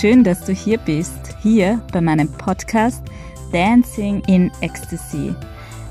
schön, 0.00 0.24
dass 0.24 0.42
du 0.46 0.54
hier 0.54 0.78
bist, 0.78 1.36
hier 1.42 1.78
bei 1.92 2.00
meinem 2.00 2.32
Podcast 2.32 3.02
Dancing 3.52 4.22
in 4.28 4.50
Ecstasy. 4.62 5.34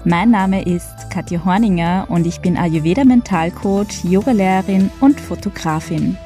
Mein 0.03 0.31
Name 0.31 0.63
ist 0.63 1.11
Katja 1.11 1.45
Horninger 1.45 2.07
und 2.09 2.25
ich 2.25 2.41
bin 2.41 2.57
Ayurveda 2.57 3.03
Mentalcoach, 3.03 4.03
Yogalehrerin 4.03 4.89
und 4.99 5.21
Fotografin. 5.21 6.17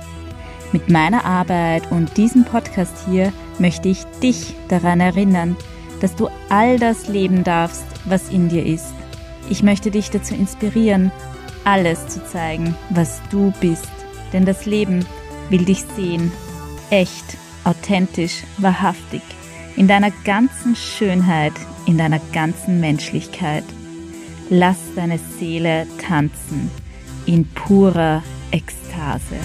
Mit 0.72 0.90
meiner 0.90 1.26
Arbeit 1.26 1.92
und 1.92 2.16
diesem 2.16 2.46
Podcast 2.46 3.06
hier 3.06 3.34
möchte 3.60 3.90
ich 3.90 4.06
dich 4.22 4.56
daran 4.70 5.02
erinnern, 5.02 5.58
dass 6.00 6.16
du 6.16 6.30
all 6.48 6.80
das 6.80 7.10
leben 7.10 7.44
darfst, 7.44 7.86
was 8.06 8.30
in 8.30 8.48
dir 8.48 8.66
ist. 8.66 8.94
Ich 9.50 9.62
möchte 9.62 9.92
dich 9.92 10.10
dazu 10.10 10.36
inspirieren, 10.36 11.12
alles 11.66 12.08
zu 12.08 12.26
zeigen, 12.26 12.76
was 12.92 13.22
du 13.30 13.52
bist. 13.60 13.92
Denn 14.32 14.46
das 14.46 14.66
Leben 14.66 15.06
will 15.50 15.66
dich 15.66 15.84
sehen, 15.98 16.32
echt, 16.90 17.43
authentisch, 17.64 18.44
wahrhaftig, 18.58 19.22
in 19.76 19.88
deiner 19.88 20.12
ganzen 20.24 20.76
Schönheit, 20.76 21.54
in 21.86 21.98
deiner 21.98 22.20
ganzen 22.32 22.80
Menschlichkeit. 22.80 23.64
Lass 24.50 24.78
deine 24.96 25.18
Seele 25.18 25.88
tanzen 25.98 26.70
in 27.26 27.50
purer 27.50 28.22
Ekstase. 28.52 29.38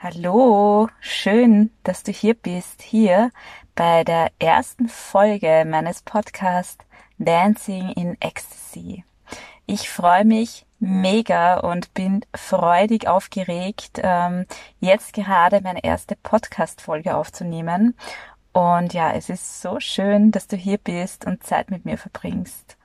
Hallo, 0.00 0.88
schön, 1.00 1.70
dass 1.82 2.02
du 2.02 2.12
hier 2.12 2.34
bist, 2.34 2.82
hier 2.82 3.30
bei 3.74 4.04
der 4.04 4.30
ersten 4.38 4.88
Folge 4.88 5.64
meines 5.68 6.02
Podcasts 6.02 6.84
Dancing 7.18 7.90
in 7.90 8.16
Ecstasy. 8.20 9.04
Ich 9.66 9.90
freue 9.90 10.24
mich 10.24 10.64
mega 10.80 11.58
und 11.58 11.92
bin 11.94 12.24
freudig 12.34 13.08
aufgeregt, 13.08 14.00
ähm, 14.02 14.46
jetzt 14.80 15.12
gerade 15.12 15.60
meine 15.60 15.84
erste 15.84 16.16
Podcast-Folge 16.16 17.16
aufzunehmen. 17.16 17.96
Und 18.52 18.94
ja, 18.94 19.12
es 19.12 19.28
ist 19.28 19.60
so 19.60 19.80
schön, 19.80 20.30
dass 20.30 20.46
du 20.46 20.56
hier 20.56 20.78
bist 20.78 21.26
und 21.26 21.44
Zeit 21.44 21.70
mit 21.70 21.84
mir 21.84 21.98
verbringst. 21.98 22.76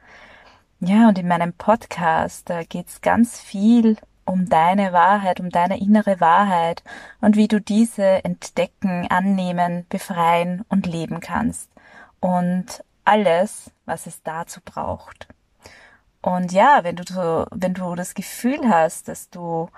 Ja, 0.79 1.07
und 1.07 1.17
in 1.17 1.27
meinem 1.27 1.53
Podcast, 1.53 2.49
da 2.49 2.63
geht's 2.63 3.01
ganz 3.01 3.39
viel 3.39 3.97
um 4.25 4.49
deine 4.49 4.93
Wahrheit, 4.93 5.39
um 5.39 5.49
deine 5.49 5.79
innere 5.79 6.19
Wahrheit 6.19 6.83
und 7.21 7.35
wie 7.35 7.47
du 7.47 7.61
diese 7.61 8.23
entdecken, 8.23 9.07
annehmen, 9.09 9.85
befreien 9.89 10.65
und 10.69 10.85
leben 10.85 11.19
kannst. 11.19 11.69
Und 12.19 12.83
alles, 13.05 13.71
was 13.85 14.07
es 14.07 14.23
dazu 14.23 14.59
braucht. 14.63 15.27
Und 16.21 16.51
ja, 16.53 16.79
wenn 16.83 16.95
du, 16.95 17.03
wenn 17.51 17.73
du 17.73 17.95
das 17.95 18.13
Gefühl 18.13 18.69
hast, 18.69 19.09
dass 19.09 19.29
du 19.29 19.69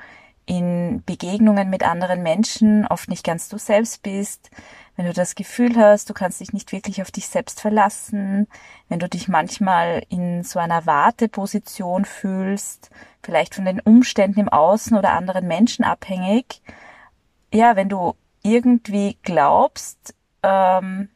in 0.46 1.02
Begegnungen 1.06 1.70
mit 1.70 1.84
anderen 1.84 2.22
Menschen 2.22 2.86
oft 2.86 3.10
nicht 3.10 3.24
ganz 3.24 3.50
du 3.50 3.58
selbst 3.58 4.04
bist, 4.04 4.52
wenn 4.96 5.08
du 5.08 5.14
das 5.14 5.36
Gefühl 5.36 5.76
hast, 5.76 6.10
du 6.10 6.14
kannst 6.14 6.40
dich 6.40 6.54
nicht 6.54 6.72
wirklich 6.72 7.02
auf 7.02 7.12
dich 7.12 7.28
selbst 7.28 7.60
verlassen, 7.60 8.48
wenn 8.88 9.00
du 9.00 9.10
dich 9.10 9.28
manchmal 9.28 10.04
in 10.10 10.44
so 10.44 10.60
einer 10.60 10.86
Warteposition 10.86 12.06
fühlst, 12.06 12.92
vielleicht 13.24 13.56
von 13.56 13.66
den 13.66 13.80
Umständen 13.80 14.40
im 14.40 14.50
Außen 14.50 14.96
oder 14.96 15.14
anderen 15.14 15.48
Menschen 15.48 15.84
abhängig, 15.84 16.62
ja, 17.52 17.76
wenn 17.76 17.90
du 17.90 18.16
irgendwie 18.44 19.18
glaubst, 19.24 20.14
ähm, 20.44 21.10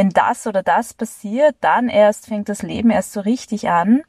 wenn 0.00 0.08
das 0.08 0.46
oder 0.46 0.62
das 0.62 0.94
passiert, 0.94 1.56
dann 1.60 1.90
erst 1.90 2.24
fängt 2.24 2.48
das 2.48 2.62
Leben 2.62 2.88
erst 2.88 3.12
so 3.12 3.20
richtig 3.20 3.68
an, 3.68 4.00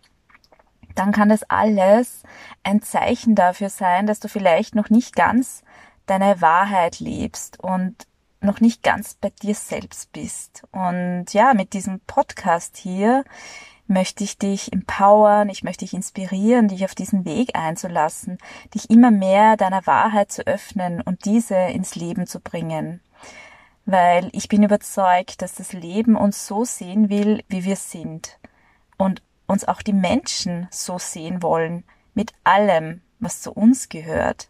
dann 0.96 1.12
kann 1.12 1.28
das 1.28 1.44
alles 1.50 2.24
ein 2.64 2.82
Zeichen 2.82 3.36
dafür 3.36 3.70
sein, 3.70 4.08
dass 4.08 4.22
du 4.22 4.30
vielleicht 4.30 4.74
noch 4.74 4.90
nicht 4.90 5.18
ganz 5.18 5.64
deine 6.06 6.40
Wahrheit 6.40 7.02
lebst 7.02 7.60
und 7.60 8.08
noch 8.40 8.62
nicht 8.62 8.84
ganz 8.84 9.16
bei 9.16 9.34
dir 9.42 9.54
selbst 9.54 10.14
bist. 10.14 10.64
Und 10.72 11.26
ja, 11.34 11.54
mit 11.54 11.74
diesem 11.74 12.00
Podcast 12.08 12.78
hier 12.78 13.26
möchte 13.86 14.24
ich 14.24 14.38
dich 14.38 14.72
empowern, 14.72 15.50
ich 15.50 15.62
möchte 15.62 15.84
dich 15.84 15.94
inspirieren, 15.94 16.70
dich 16.70 16.86
auf 16.86 16.96
diesen 16.96 17.26
Weg 17.26 17.54
einzulassen, 17.54 18.38
dich 18.74 18.90
immer 18.90 19.12
mehr 19.12 19.58
deiner 19.58 19.86
Wahrheit 19.86 20.32
zu 20.32 20.48
öffnen 20.48 21.02
und 21.02 21.26
diese 21.26 21.56
ins 21.58 21.96
Leben 21.96 22.28
zu 22.28 22.40
bringen. 22.40 23.02
Weil 23.86 24.30
ich 24.34 24.48
bin 24.48 24.64
überzeugt, 24.64 25.42
dass 25.42 25.56
das 25.56 25.74
Leben 25.74 26.16
uns 26.16 26.48
so 26.48 26.66
sehen 26.66 27.10
will, 27.10 27.44
wie 27.48 27.66
wir 27.66 27.76
sind. 27.76 28.40
Und 28.98 29.22
uns 29.48 29.68
auch 29.68 29.82
die 29.82 29.94
Menschen 29.94 30.68
so 30.72 30.98
sehen 30.98 31.42
wollen, 31.42 31.84
mit 32.14 32.34
allem, 32.44 33.02
was 33.20 33.42
zu 33.42 33.52
uns 33.52 33.90
gehört. 33.90 34.50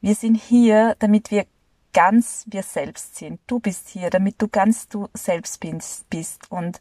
Wir 0.00 0.14
sind 0.14 0.36
hier, 0.36 0.94
damit 1.00 1.30
wir 1.30 1.46
ganz 1.92 2.44
wir 2.48 2.62
selbst 2.62 3.16
sind. 3.16 3.40
Du 3.48 3.58
bist 3.58 3.88
hier, 3.88 4.10
damit 4.10 4.40
du 4.40 4.46
ganz 4.46 4.88
du 4.88 5.08
selbst 5.14 5.60
bist 6.10 6.50
und 6.50 6.80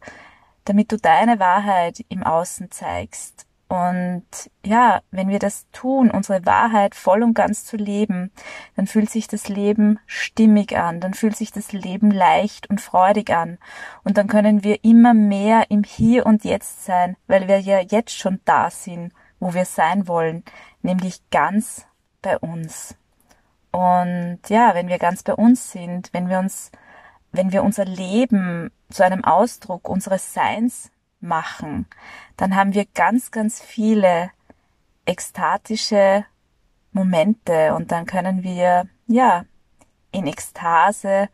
damit 0.66 0.92
du 0.92 0.98
deine 0.98 1.40
Wahrheit 1.40 2.06
im 2.10 2.24
Außen 2.24 2.70
zeigst. 2.70 3.47
Und 3.70 4.26
ja, 4.66 5.02
wenn 5.12 5.28
wir 5.28 5.40
das 5.40 5.70
tun, 5.72 6.10
unsere 6.10 6.46
Wahrheit 6.46 6.96
voll 6.96 7.22
und 7.22 7.34
ganz 7.34 7.66
zu 7.66 7.76
leben, 7.76 8.32
dann 8.78 8.88
fühlt 8.88 9.10
sich 9.10 9.28
das 9.28 9.50
Leben 9.50 10.00
stimmig 10.06 10.78
an, 10.78 11.02
dann 11.02 11.14
fühlt 11.14 11.36
sich 11.36 11.52
das 11.52 11.74
Leben 11.74 12.10
leicht 12.10 12.70
und 12.70 12.80
freudig 12.80 13.30
an. 13.32 13.58
Und 14.06 14.18
dann 14.18 14.28
können 14.28 14.64
wir 14.64 14.86
immer 14.86 15.14
mehr 15.14 15.70
im 15.70 15.84
Hier 15.84 16.26
und 16.26 16.46
Jetzt 16.46 16.86
sein, 16.86 17.18
weil 17.28 17.50
wir 17.50 17.60
ja 17.60 17.80
jetzt 17.82 18.18
schon 18.18 18.40
da 18.46 18.70
sind, 18.70 19.12
wo 19.40 19.54
wir 19.54 19.66
sein 19.66 20.08
wollen, 20.08 20.44
nämlich 20.82 21.30
ganz 21.30 21.86
bei 22.22 22.38
uns. 22.38 22.96
Und 23.72 24.40
ja, 24.48 24.76
wenn 24.76 24.88
wir 24.88 24.98
ganz 24.98 25.24
bei 25.24 25.34
uns 25.34 25.72
sind, 25.72 26.10
wenn 26.14 26.30
wir 26.30 26.40
uns, 26.40 26.72
wenn 27.34 27.52
wir 27.52 27.64
unser 27.64 27.84
Leben 27.84 28.72
zu 28.90 29.04
einem 29.04 29.26
Ausdruck 29.26 29.90
unseres 29.90 30.34
Seins 30.34 30.90
machen, 31.20 31.88
dann 32.36 32.56
haben 32.56 32.74
wir 32.74 32.86
ganz, 32.86 33.32
ganz 33.32 33.62
viele 33.62 34.32
ekstatische 35.06 36.26
Momente 36.92 37.74
und 37.76 37.92
dann 37.92 38.06
können 38.06 38.44
wir, 38.44 38.88
ja, 39.08 39.46
in 40.12 40.28
Ekstase 40.28 41.30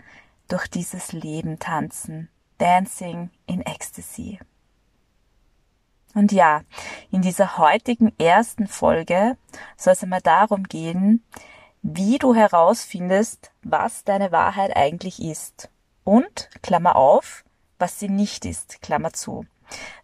durch 0.48 0.68
dieses 0.68 1.12
Leben 1.12 1.60
tanzen. 1.60 2.30
Dancing 2.58 3.30
in 3.46 3.62
Ecstasy. 3.62 4.40
Und 6.14 6.32
ja, 6.32 6.62
in 7.12 7.22
dieser 7.22 7.58
heutigen 7.58 8.14
ersten 8.20 8.68
Folge 8.68 9.38
soll 9.76 9.94
es 9.94 10.04
einmal 10.04 10.22
darum 10.22 10.64
gehen, 10.64 11.24
wie 11.82 12.20
du 12.20 12.34
herausfindest, 12.36 13.52
was 13.64 14.04
deine 14.04 14.32
Wahrheit 14.32 14.76
eigentlich 14.76 15.22
ist. 15.22 15.70
Und, 16.04 16.50
Klammer 16.62 16.96
auf, 16.96 17.44
was 17.80 18.00
sie 18.00 18.10
nicht 18.10 18.46
ist, 18.46 18.82
Klammer 18.82 19.12
zu. 19.14 19.46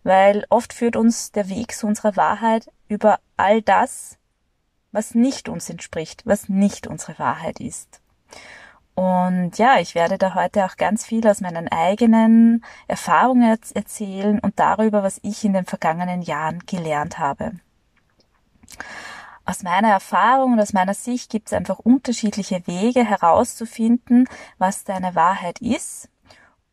Weil 0.03 0.46
oft 0.50 0.74
führt 0.74 0.96
uns 0.96 1.31
der 1.31 1.50
Weg 1.50 1.74
zu 1.74 1.88
unserer 1.88 2.16
Wahrheit 2.16 2.72
über 2.88 3.19
all 3.38 3.62
das, 3.62 4.18
was 4.91 5.16
nicht 5.16 5.50
uns 5.50 5.69
entspricht, 5.69 6.24
was 6.25 6.50
nicht 6.50 6.88
unsere 6.88 7.19
Wahrheit 7.19 7.59
ist. 7.59 8.02
Und 8.96 9.58
ja, 9.58 9.79
ich 9.79 9.96
werde 9.96 10.18
da 10.18 10.35
heute 10.35 10.66
auch 10.66 10.75
ganz 10.75 11.06
viel 11.06 11.25
aus 11.28 11.41
meinen 11.41 11.69
eigenen 11.69 12.66
Erfahrungen 12.88 13.58
erzählen 13.74 14.40
und 14.40 14.59
darüber, 14.59 15.03
was 15.03 15.19
ich 15.24 15.46
in 15.46 15.53
den 15.53 15.66
vergangenen 15.66 16.22
Jahren 16.22 16.59
gelernt 16.66 17.18
habe 17.18 17.53
aus 19.50 19.63
meiner 19.63 19.90
Erfahrung 19.90 20.53
und 20.53 20.59
aus 20.59 20.74
meiner 20.74 20.94
Sicht 20.94 21.31
gibt 21.31 21.47
es 21.47 21.53
einfach 21.53 21.79
unterschiedliche 21.79 22.68
Wege 22.68 23.03
herauszufinden, 23.03 24.28
was 24.59 24.84
deine 24.84 25.16
Wahrheit 25.16 25.59
ist. 25.59 26.08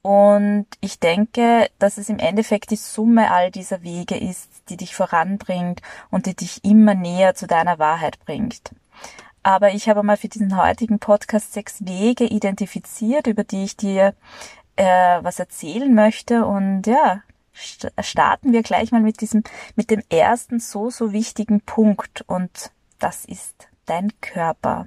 Und 0.07 0.67
ich 0.81 1.01
denke, 1.01 1.69
dass 1.81 1.99
es 1.99 2.09
im 2.09 2.21
Endeffekt 2.21 2.71
die 2.71 2.77
Summe 2.77 3.33
all 3.33 3.51
dieser 3.51 3.83
Wege 3.83 4.17
ist, 4.17 4.49
die 4.69 4.77
dich 4.77 4.95
voranbringt 4.95 5.83
und 6.13 6.27
die 6.27 6.37
dich 6.37 6.65
immer 6.65 6.95
näher 6.95 7.35
zu 7.35 7.49
deiner 7.49 7.81
Wahrheit 7.81 8.25
bringt. 8.25 8.71
Aber 9.43 9.73
ich 9.73 9.89
habe 9.89 10.05
mal 10.05 10.17
für 10.17 10.29
diesen 10.29 10.57
heutigen 10.57 11.01
Podcast 11.01 11.55
sechs 11.55 11.85
Wege 11.85 12.23
identifiziert, 12.23 13.27
über 13.27 13.43
die 13.43 13.65
ich 13.65 13.77
dir 13.77 14.15
äh, 14.77 14.85
was 15.23 15.41
erzählen 15.41 15.93
möchte. 15.93 16.47
Und 16.47 16.87
ja, 16.87 17.23
starten 17.53 18.53
wir 18.53 18.63
gleich 18.63 18.93
mal 18.93 19.03
mit 19.03 19.21
diesem, 19.21 19.43
mit 19.75 19.91
dem 19.91 20.05
ersten 20.09 20.61
so, 20.61 20.89
so 20.89 21.13
wichtigen 21.13 21.63
Punkt 21.63 22.23
und 22.29 22.71
das 23.01 23.25
ist 23.25 23.67
dein 23.87 24.13
Körper. 24.21 24.87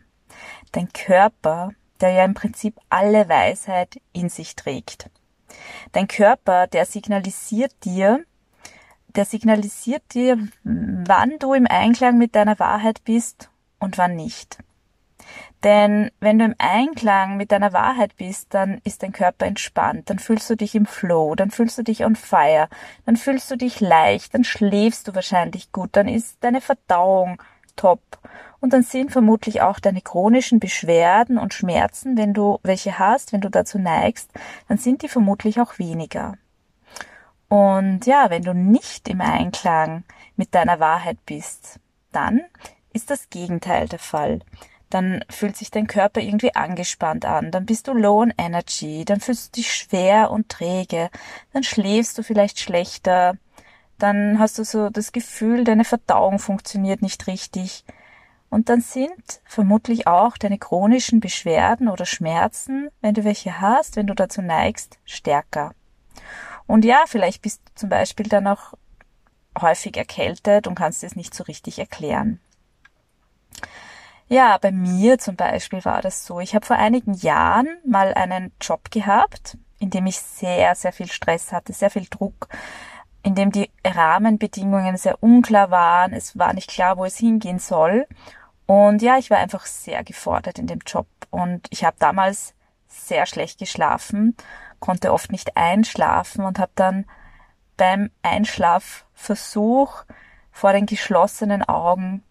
Dein 0.71 0.87
Körper, 0.93 1.73
der 2.01 2.11
ja 2.11 2.25
im 2.25 2.33
Prinzip 2.33 2.79
alle 2.89 3.29
Weisheit 3.29 4.01
in 4.13 4.29
sich 4.29 4.55
trägt. 4.55 5.09
Dein 5.91 6.07
Körper, 6.07 6.67
der 6.67 6.85
signalisiert 6.85 7.73
dir, 7.83 8.23
der 9.15 9.25
signalisiert 9.25 10.03
dir, 10.13 10.37
wann 10.63 11.39
du 11.39 11.53
im 11.53 11.67
Einklang 11.67 12.17
mit 12.17 12.35
deiner 12.35 12.59
Wahrheit 12.59 13.03
bist 13.03 13.49
und 13.79 13.97
wann 13.97 14.15
nicht. 14.15 14.59
Denn 15.63 16.09
wenn 16.19 16.39
du 16.39 16.45
im 16.45 16.55
Einklang 16.57 17.35
mit 17.35 17.51
deiner 17.51 17.73
Wahrheit 17.73 18.15
bist, 18.15 18.53
dann 18.53 18.79
ist 18.85 19.03
dein 19.03 19.11
Körper 19.11 19.45
entspannt, 19.45 20.09
dann 20.09 20.19
fühlst 20.19 20.49
du 20.49 20.55
dich 20.55 20.73
im 20.73 20.85
Flow, 20.85 21.35
dann 21.35 21.51
fühlst 21.51 21.77
du 21.77 21.83
dich 21.83 22.05
on 22.05 22.15
fire, 22.15 22.69
dann 23.05 23.17
fühlst 23.17 23.51
du 23.51 23.57
dich 23.57 23.81
leicht, 23.81 24.33
dann 24.33 24.45
schläfst 24.45 25.07
du 25.07 25.15
wahrscheinlich 25.15 25.71
gut, 25.71 25.89
dann 25.93 26.07
ist 26.07 26.37
deine 26.41 26.61
Verdauung 26.61 27.41
top 27.75 28.01
und 28.61 28.73
dann 28.73 28.83
sind 28.83 29.11
vermutlich 29.11 29.61
auch 29.61 29.79
deine 29.79 30.01
chronischen 30.01 30.59
Beschwerden 30.59 31.37
und 31.37 31.53
Schmerzen, 31.53 32.17
wenn 32.17 32.33
du 32.33 32.59
welche 32.63 32.99
hast, 32.99 33.33
wenn 33.33 33.41
du 33.41 33.49
dazu 33.49 33.79
neigst, 33.79 34.31
dann 34.67 34.77
sind 34.77 35.01
die 35.01 35.09
vermutlich 35.09 35.59
auch 35.59 35.79
weniger. 35.79 36.37
Und 37.47 38.05
ja, 38.05 38.29
wenn 38.29 38.43
du 38.43 38.53
nicht 38.53 39.07
im 39.07 39.21
Einklang 39.21 40.03
mit 40.35 40.53
deiner 40.53 40.79
Wahrheit 40.79 41.17
bist, 41.25 41.79
dann 42.11 42.41
ist 42.93 43.09
das 43.09 43.29
Gegenteil 43.29 43.87
der 43.87 43.99
Fall 43.99 44.39
dann 44.89 45.23
fühlt 45.29 45.55
sich 45.55 45.71
dein 45.71 45.87
Körper 45.87 46.21
irgendwie 46.21 46.55
angespannt 46.55 47.25
an, 47.25 47.51
dann 47.51 47.65
bist 47.65 47.87
du 47.87 47.93
low 47.93 48.21
on 48.21 48.33
energy, 48.37 49.05
dann 49.05 49.19
fühlst 49.19 49.55
du 49.55 49.61
dich 49.61 49.73
schwer 49.73 50.31
und 50.31 50.49
träge, 50.49 51.09
dann 51.53 51.63
schläfst 51.63 52.17
du 52.17 52.23
vielleicht 52.23 52.59
schlechter, 52.59 53.35
dann 53.99 54.39
hast 54.39 54.57
du 54.57 54.63
so 54.63 54.89
das 54.89 55.11
Gefühl, 55.11 55.63
deine 55.63 55.85
Verdauung 55.85 56.39
funktioniert 56.39 57.01
nicht 57.01 57.27
richtig. 57.27 57.83
Und 58.49 58.69
dann 58.69 58.81
sind 58.81 59.41
vermutlich 59.45 60.07
auch 60.07 60.37
deine 60.37 60.57
chronischen 60.57 61.19
Beschwerden 61.19 61.87
oder 61.87 62.05
Schmerzen, 62.05 62.89
wenn 63.01 63.13
du 63.13 63.23
welche 63.23 63.61
hast, 63.61 63.95
wenn 63.95 64.07
du 64.07 64.15
dazu 64.15 64.41
neigst, 64.41 64.97
stärker. 65.05 65.73
Und 66.65 66.85
ja, 66.85 67.03
vielleicht 67.07 67.41
bist 67.41 67.61
du 67.65 67.75
zum 67.75 67.89
Beispiel 67.89 68.27
dann 68.27 68.47
auch 68.47 68.73
häufig 69.59 69.97
erkältet 69.97 70.67
und 70.67 70.75
kannst 70.75 71.03
es 71.03 71.15
nicht 71.15 71.33
so 71.33 71.43
richtig 71.43 71.79
erklären. 71.79 72.39
Ja, 74.27 74.59
bei 74.59 74.71
mir 74.71 75.17
zum 75.17 75.35
Beispiel 75.35 75.83
war 75.85 76.01
das 76.03 76.25
so. 76.25 76.39
Ich 76.39 76.53
habe 76.53 76.65
vor 76.65 76.75
einigen 76.75 77.13
Jahren 77.13 77.67
mal 77.83 78.13
einen 78.13 78.51
Job 78.61 78.91
gehabt, 78.91 79.57
in 79.79 79.89
dem 79.89 80.05
ich 80.05 80.19
sehr, 80.19 80.75
sehr 80.75 80.91
viel 80.91 81.11
Stress 81.11 81.51
hatte, 81.51 81.73
sehr 81.73 81.89
viel 81.89 82.05
Druck, 82.07 82.47
in 83.23 83.33
dem 83.33 83.51
die 83.51 83.71
Rahmenbedingungen 83.83 84.97
sehr 84.97 85.23
unklar 85.23 85.71
waren. 85.71 86.13
Es 86.13 86.37
war 86.37 86.53
nicht 86.53 86.69
klar, 86.69 86.97
wo 86.97 87.05
es 87.05 87.17
hingehen 87.17 87.57
soll. 87.57 88.05
Und 88.69 89.01
ja, 89.01 89.17
ich 89.17 89.31
war 89.31 89.39
einfach 89.39 89.65
sehr 89.65 90.03
gefordert 90.03 90.59
in 90.59 90.67
dem 90.67 90.81
Job. 90.85 91.07
Und 91.31 91.65
ich 91.71 91.85
habe 91.85 91.97
damals 91.97 92.53
sehr 92.85 93.25
schlecht 93.25 93.57
geschlafen, 93.57 94.37
konnte 94.77 95.11
oft 95.11 95.31
nicht 95.31 95.57
einschlafen 95.57 96.45
und 96.45 96.59
habe 96.59 96.71
dann 96.75 97.05
beim 97.77 98.11
Einschlafversuch 98.21 100.03
vor 100.51 100.71
den 100.71 100.85
geschlossenen 100.85 101.63
Augen 101.63 102.23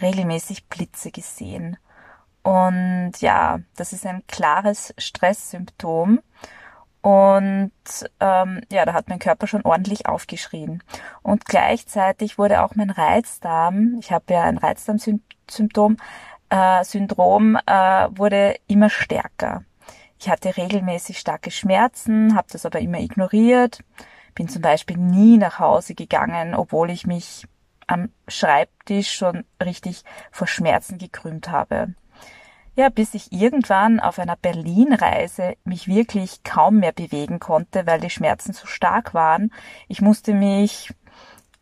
regelmäßig 0.00 0.64
Blitze 0.64 1.10
gesehen. 1.10 1.76
Und 2.42 3.12
ja, 3.18 3.60
das 3.76 3.92
ist 3.92 4.06
ein 4.06 4.26
klares 4.26 4.94
Stresssymptom. 4.96 6.22
Und 7.02 7.72
ähm, 8.20 8.60
ja, 8.70 8.84
da 8.84 8.94
hat 8.94 9.08
mein 9.08 9.18
Körper 9.18 9.48
schon 9.48 9.64
ordentlich 9.64 10.06
aufgeschrien. 10.06 10.82
Und 11.22 11.44
gleichzeitig 11.46 12.38
wurde 12.38 12.62
auch 12.62 12.76
mein 12.76 12.90
Reizdarm, 12.90 13.96
ich 13.98 14.12
habe 14.12 14.32
ja 14.32 14.42
ein 14.42 14.56
Reizdarmsymptom, 14.56 15.96
äh, 16.48 16.84
Syndrom, 16.84 17.58
äh, 17.66 18.08
wurde 18.10 18.54
immer 18.68 18.88
stärker. 18.88 19.64
Ich 20.20 20.30
hatte 20.30 20.56
regelmäßig 20.56 21.18
starke 21.18 21.50
Schmerzen, 21.50 22.36
habe 22.36 22.46
das 22.52 22.64
aber 22.64 22.78
immer 22.78 23.00
ignoriert, 23.00 23.80
bin 24.36 24.48
zum 24.48 24.62
Beispiel 24.62 24.96
nie 24.96 25.38
nach 25.38 25.58
Hause 25.58 25.96
gegangen, 25.96 26.54
obwohl 26.54 26.90
ich 26.90 27.08
mich 27.08 27.48
am 27.88 28.10
Schreibtisch 28.28 29.12
schon 29.12 29.44
richtig 29.62 30.04
vor 30.30 30.46
Schmerzen 30.46 30.98
gekrümmt 30.98 31.50
habe. 31.50 31.94
Ja, 32.74 32.88
bis 32.88 33.14
ich 33.14 33.32
irgendwann 33.32 34.00
auf 34.00 34.18
einer 34.18 34.36
Berlin-Reise 34.36 35.56
mich 35.64 35.88
wirklich 35.88 36.42
kaum 36.42 36.78
mehr 36.78 36.92
bewegen 36.92 37.38
konnte, 37.38 37.86
weil 37.86 38.00
die 38.00 38.10
Schmerzen 38.10 38.52
so 38.52 38.66
stark 38.66 39.12
waren. 39.12 39.52
Ich 39.88 40.00
musste 40.00 40.32
mich 40.32 40.92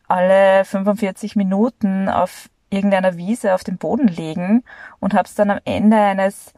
alle 0.07 0.65
45 0.65 1.35
Minuten 1.37 2.09
auf 2.09 2.49
irgendeiner 2.71 3.17
Wiese 3.17 3.55
auf 3.55 3.65
den 3.65 3.77
Boden 3.77 4.07
legen 4.07 4.62
und 5.01 5.15
habe 5.15 5.27
es 5.27 5.35
dann 5.35 5.51
am 5.51 5.61
Ende 5.65 5.97
eines 5.97 6.53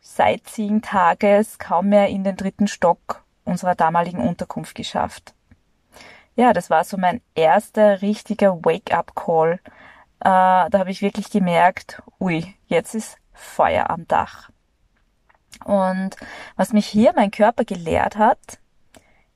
Sightseeing-Tages 0.00 1.58
kaum 1.58 1.88
mehr 1.88 2.08
in 2.08 2.22
den 2.22 2.36
dritten 2.36 2.68
Stock 2.68 3.24
unserer 3.44 3.74
damaligen 3.74 4.20
Unterkunft 4.20 4.76
geschafft 4.76 5.34
ja, 6.36 6.52
das 6.52 6.70
war 6.70 6.84
so 6.84 6.96
mein 6.98 7.20
erster 7.34 8.02
richtiger 8.02 8.64
Wake-up-Call. 8.64 9.52
Äh, 9.54 9.58
da 10.20 10.70
habe 10.74 10.90
ich 10.90 11.02
wirklich 11.02 11.30
gemerkt, 11.30 12.02
ui, 12.20 12.54
jetzt 12.66 12.94
ist 12.94 13.16
Feuer 13.36 13.90
am 13.90 14.06
Dach. 14.08 14.50
Und 15.64 16.16
was 16.56 16.72
mich 16.72 16.86
hier 16.86 17.12
mein 17.14 17.30
Körper 17.30 17.64
gelehrt 17.64 18.16
hat, 18.16 18.58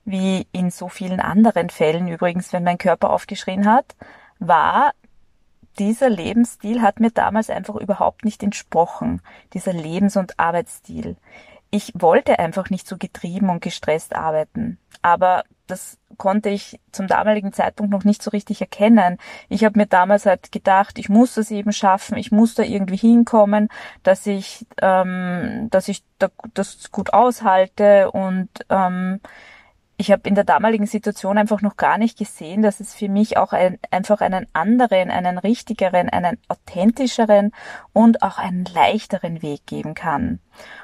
wie 0.03 0.47
in 0.51 0.71
so 0.71 0.89
vielen 0.89 1.19
anderen 1.19 1.69
Fällen 1.69 2.07
übrigens, 2.07 2.53
wenn 2.53 2.63
mein 2.63 2.77
Körper 2.77 3.11
aufgeschrien 3.11 3.67
hat, 3.67 3.95
war, 4.39 4.93
dieser 5.79 6.09
Lebensstil 6.09 6.81
hat 6.81 6.99
mir 6.99 7.11
damals 7.11 7.49
einfach 7.49 7.75
überhaupt 7.75 8.25
nicht 8.25 8.43
entsprochen, 8.43 9.21
dieser 9.53 9.73
Lebens- 9.73 10.17
und 10.17 10.39
Arbeitsstil. 10.39 11.15
Ich 11.69 11.93
wollte 11.95 12.39
einfach 12.39 12.69
nicht 12.69 12.87
so 12.87 12.97
getrieben 12.97 13.49
und 13.49 13.61
gestresst 13.61 14.15
arbeiten. 14.15 14.77
Aber 15.01 15.43
das 15.71 15.97
konnte 16.17 16.49
ich 16.49 16.79
zum 16.91 17.07
damaligen 17.07 17.53
Zeitpunkt 17.53 17.91
noch 17.91 18.03
nicht 18.03 18.21
so 18.21 18.29
richtig 18.31 18.61
erkennen. 18.61 19.17
Ich 19.49 19.63
habe 19.63 19.79
mir 19.79 19.87
damals 19.87 20.25
halt 20.25 20.51
gedacht, 20.51 20.99
ich 20.99 21.09
muss 21.09 21.35
das 21.35 21.49
eben 21.51 21.71
schaffen, 21.71 22.17
ich 22.17 22.31
muss 22.31 22.53
da 22.55 22.63
irgendwie 22.63 22.97
hinkommen, 22.97 23.69
dass 24.03 24.27
ich, 24.27 24.65
ähm, 24.81 25.67
dass 25.71 25.87
ich 25.87 26.03
da, 26.19 26.29
das 26.53 26.91
gut 26.91 27.13
aushalte 27.13 28.11
und 28.11 28.49
ähm, 28.69 29.21
ich 30.01 30.11
habe 30.11 30.27
in 30.27 30.35
der 30.35 30.43
damaligen 30.43 30.87
Situation 30.87 31.37
einfach 31.37 31.61
noch 31.61 31.77
gar 31.77 31.97
nicht 31.97 32.17
gesehen, 32.17 32.63
dass 32.63 32.79
es 32.79 32.95
für 32.95 33.07
mich 33.07 33.37
auch 33.37 33.53
ein, 33.53 33.77
einfach 33.91 34.19
einen 34.21 34.47
anderen, 34.51 35.11
einen 35.11 35.37
richtigeren, 35.37 36.09
einen 36.09 36.39
authentischeren 36.47 37.51
und 37.93 38.23
auch 38.23 38.39
einen 38.39 38.65
leichteren 38.65 39.43
Weg 39.43 39.67
geben 39.67 39.93
kann. 39.93 40.39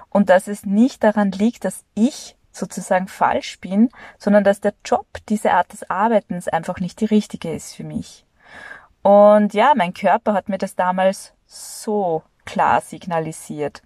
Und 0.10 0.30
dass 0.30 0.48
es 0.48 0.66
nicht 0.66 1.04
daran 1.04 1.32
liegt, 1.32 1.66
dass 1.66 1.84
ich 1.96 2.37
sozusagen 2.58 3.08
falsch 3.08 3.60
bin, 3.60 3.90
sondern 4.18 4.44
dass 4.44 4.62
der 4.62 4.74
Job, 4.84 5.06
diese 5.30 5.52
Art 5.52 5.72
des 5.74 5.90
Arbeitens 5.90 6.48
einfach 6.48 6.80
nicht 6.80 7.00
die 7.02 7.06
richtige 7.06 7.54
ist 7.54 7.76
für 7.76 7.84
mich. 7.84 8.26
Und 9.02 9.54
ja, 9.54 9.74
mein 9.76 9.94
Körper 9.94 10.34
hat 10.34 10.50
mir 10.50 10.58
das 10.58 10.76
damals 10.76 11.34
so 11.46 12.24
klar 12.46 12.82
signalisiert. 12.82 13.82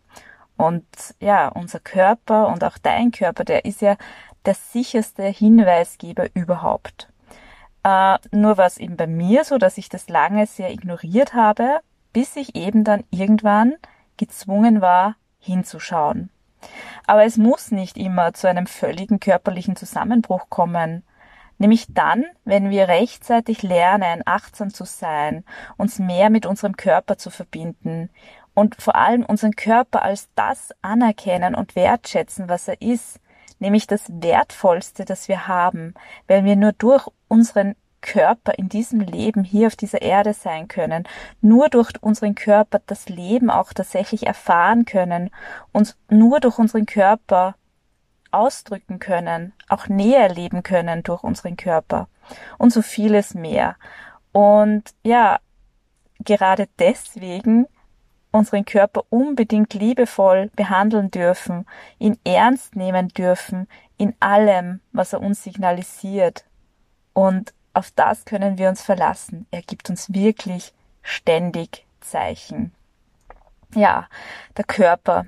Und 0.57 0.85
ja, 1.19 1.47
unser 1.47 1.79
Körper 1.79 2.47
und 2.47 2.63
auch 2.63 2.77
dein 2.77 3.11
Körper, 3.11 3.43
der 3.43 3.65
ist 3.65 3.81
ja 3.81 3.97
der 4.45 4.53
sicherste 4.53 5.23
Hinweisgeber 5.23 6.27
überhaupt. 6.33 7.09
Äh, 7.83 8.17
nur 8.31 8.57
war 8.57 8.67
es 8.67 8.77
eben 8.77 8.95
bei 8.95 9.07
mir 9.07 9.43
so, 9.43 9.57
dass 9.57 9.77
ich 9.77 9.89
das 9.89 10.09
lange 10.09 10.45
sehr 10.45 10.71
ignoriert 10.71 11.33
habe, 11.33 11.79
bis 12.13 12.35
ich 12.35 12.55
eben 12.55 12.83
dann 12.83 13.03
irgendwann 13.09 13.73
gezwungen 14.17 14.81
war, 14.81 15.15
hinzuschauen. 15.39 16.29
Aber 17.07 17.25
es 17.25 17.37
muss 17.37 17.71
nicht 17.71 17.97
immer 17.97 18.33
zu 18.33 18.47
einem 18.47 18.67
völligen 18.67 19.19
körperlichen 19.19 19.75
Zusammenbruch 19.75 20.49
kommen. 20.49 21.03
Nämlich 21.57 21.85
dann, 21.89 22.25
wenn 22.43 22.71
wir 22.71 22.87
rechtzeitig 22.87 23.61
lernen, 23.61 24.23
achtsam 24.25 24.73
zu 24.73 24.83
sein, 24.83 25.43
uns 25.77 25.99
mehr 25.99 26.29
mit 26.29 26.45
unserem 26.45 26.75
Körper 26.75 27.17
zu 27.17 27.29
verbinden 27.29 28.09
und 28.53 28.81
vor 28.81 28.95
allem 28.95 29.23
unseren 29.23 29.55
Körper 29.55 30.01
als 30.01 30.29
das 30.35 30.71
anerkennen 30.81 31.55
und 31.55 31.75
wertschätzen, 31.75 32.49
was 32.49 32.67
er 32.67 32.81
ist, 32.81 33.19
nämlich 33.59 33.87
das 33.87 34.05
Wertvollste, 34.09 35.05
das 35.05 35.27
wir 35.27 35.47
haben, 35.47 35.93
weil 36.27 36.43
wir 36.43 36.55
nur 36.55 36.73
durch 36.73 37.07
unseren 37.27 37.75
Körper 38.01 38.53
in 38.57 38.69
diesem 38.69 38.99
Leben 38.99 39.43
hier 39.43 39.67
auf 39.67 39.75
dieser 39.75 40.01
Erde 40.01 40.33
sein 40.33 40.67
können, 40.67 41.07
nur 41.41 41.69
durch 41.69 41.91
unseren 42.01 42.35
Körper 42.35 42.81
das 42.85 43.09
Leben 43.09 43.49
auch 43.49 43.73
tatsächlich 43.73 44.27
erfahren 44.27 44.85
können, 44.85 45.29
uns 45.71 45.97
nur 46.09 46.39
durch 46.39 46.57
unseren 46.57 46.85
Körper 46.85 47.55
ausdrücken 48.31 48.99
können, 48.99 49.53
auch 49.69 49.87
näher 49.87 50.29
leben 50.29 50.63
können 50.63 51.03
durch 51.03 51.23
unseren 51.23 51.57
Körper. 51.57 52.07
Und 52.57 52.71
so 52.71 52.81
vieles 52.81 53.33
mehr. 53.33 53.75
Und 54.31 54.83
ja, 55.03 55.39
gerade 56.19 56.67
deswegen 56.79 57.67
unseren 58.31 58.65
Körper 58.65 59.03
unbedingt 59.09 59.73
liebevoll 59.73 60.49
behandeln 60.55 61.11
dürfen, 61.11 61.65
ihn 61.99 62.17
ernst 62.23 62.75
nehmen 62.75 63.09
dürfen 63.09 63.67
in 63.97 64.15
allem, 64.19 64.79
was 64.93 65.13
er 65.13 65.21
uns 65.21 65.43
signalisiert. 65.43 66.45
Und 67.13 67.53
auf 67.73 67.91
das 67.91 68.25
können 68.25 68.57
wir 68.57 68.69
uns 68.69 68.81
verlassen. 68.81 69.47
Er 69.51 69.61
gibt 69.61 69.89
uns 69.89 70.13
wirklich 70.13 70.73
ständig 71.01 71.85
Zeichen. 71.99 72.73
Ja, 73.73 74.07
der 74.57 74.65
Körper, 74.65 75.25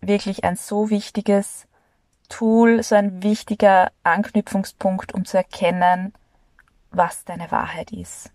wirklich 0.00 0.44
ein 0.44 0.56
so 0.56 0.90
wichtiges 0.90 1.66
Tool, 2.28 2.82
so 2.82 2.94
ein 2.94 3.22
wichtiger 3.22 3.90
Anknüpfungspunkt, 4.04 5.12
um 5.12 5.24
zu 5.24 5.36
erkennen, 5.36 6.14
was 6.92 7.24
deine 7.24 7.50
Wahrheit 7.50 7.92
ist. 7.92 8.30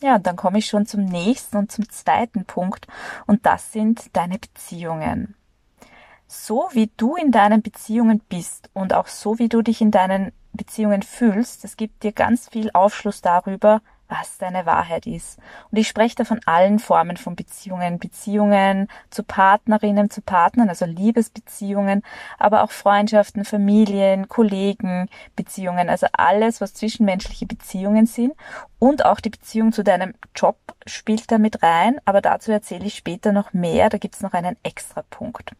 Ja, 0.00 0.18
dann 0.18 0.36
komme 0.36 0.58
ich 0.58 0.66
schon 0.66 0.86
zum 0.86 1.04
nächsten 1.04 1.56
und 1.56 1.72
zum 1.72 1.88
zweiten 1.88 2.44
Punkt 2.44 2.86
und 3.26 3.46
das 3.46 3.72
sind 3.72 4.14
deine 4.16 4.38
Beziehungen. 4.38 5.34
So 6.28 6.68
wie 6.72 6.90
du 6.96 7.16
in 7.16 7.32
deinen 7.32 7.62
Beziehungen 7.62 8.20
bist 8.28 8.70
und 8.74 8.92
auch 8.92 9.08
so 9.08 9.38
wie 9.38 9.48
du 9.48 9.62
dich 9.62 9.80
in 9.80 9.90
deinen 9.90 10.32
Beziehungen 10.58 11.02
fühlst, 11.02 11.64
das 11.64 11.78
gibt 11.78 12.02
dir 12.02 12.12
ganz 12.12 12.50
viel 12.50 12.70
Aufschluss 12.74 13.22
darüber, 13.22 13.80
was 14.08 14.38
deine 14.38 14.66
Wahrheit 14.66 15.06
ist. 15.06 15.38
Und 15.70 15.78
ich 15.78 15.88
spreche 15.88 16.16
da 16.16 16.24
von 16.24 16.40
allen 16.46 16.78
Formen 16.78 17.16
von 17.16 17.36
Beziehungen, 17.36 17.98
Beziehungen 17.98 18.88
zu 19.10 19.22
Partnerinnen, 19.22 20.10
zu 20.10 20.22
Partnern, 20.22 20.68
also 20.68 20.86
Liebesbeziehungen, 20.86 22.02
aber 22.38 22.62
auch 22.62 22.70
Freundschaften, 22.70 23.44
Familien, 23.44 24.28
Kollegen, 24.28 25.08
Beziehungen, 25.36 25.88
also 25.90 26.06
alles, 26.12 26.60
was 26.60 26.74
zwischenmenschliche 26.74 27.46
Beziehungen 27.46 28.06
sind. 28.06 28.32
Und 28.78 29.04
auch 29.04 29.20
die 29.20 29.30
Beziehung 29.30 29.72
zu 29.72 29.84
deinem 29.84 30.14
Job 30.34 30.56
spielt 30.86 31.30
da 31.30 31.38
mit 31.38 31.62
rein, 31.62 32.00
aber 32.04 32.20
dazu 32.20 32.50
erzähle 32.50 32.86
ich 32.86 32.94
später 32.94 33.32
noch 33.32 33.52
mehr, 33.52 33.90
da 33.90 33.98
gibt's 33.98 34.22
noch 34.22 34.32
einen 34.32 34.56
extra 34.62 35.02
Punkt. 35.10 35.52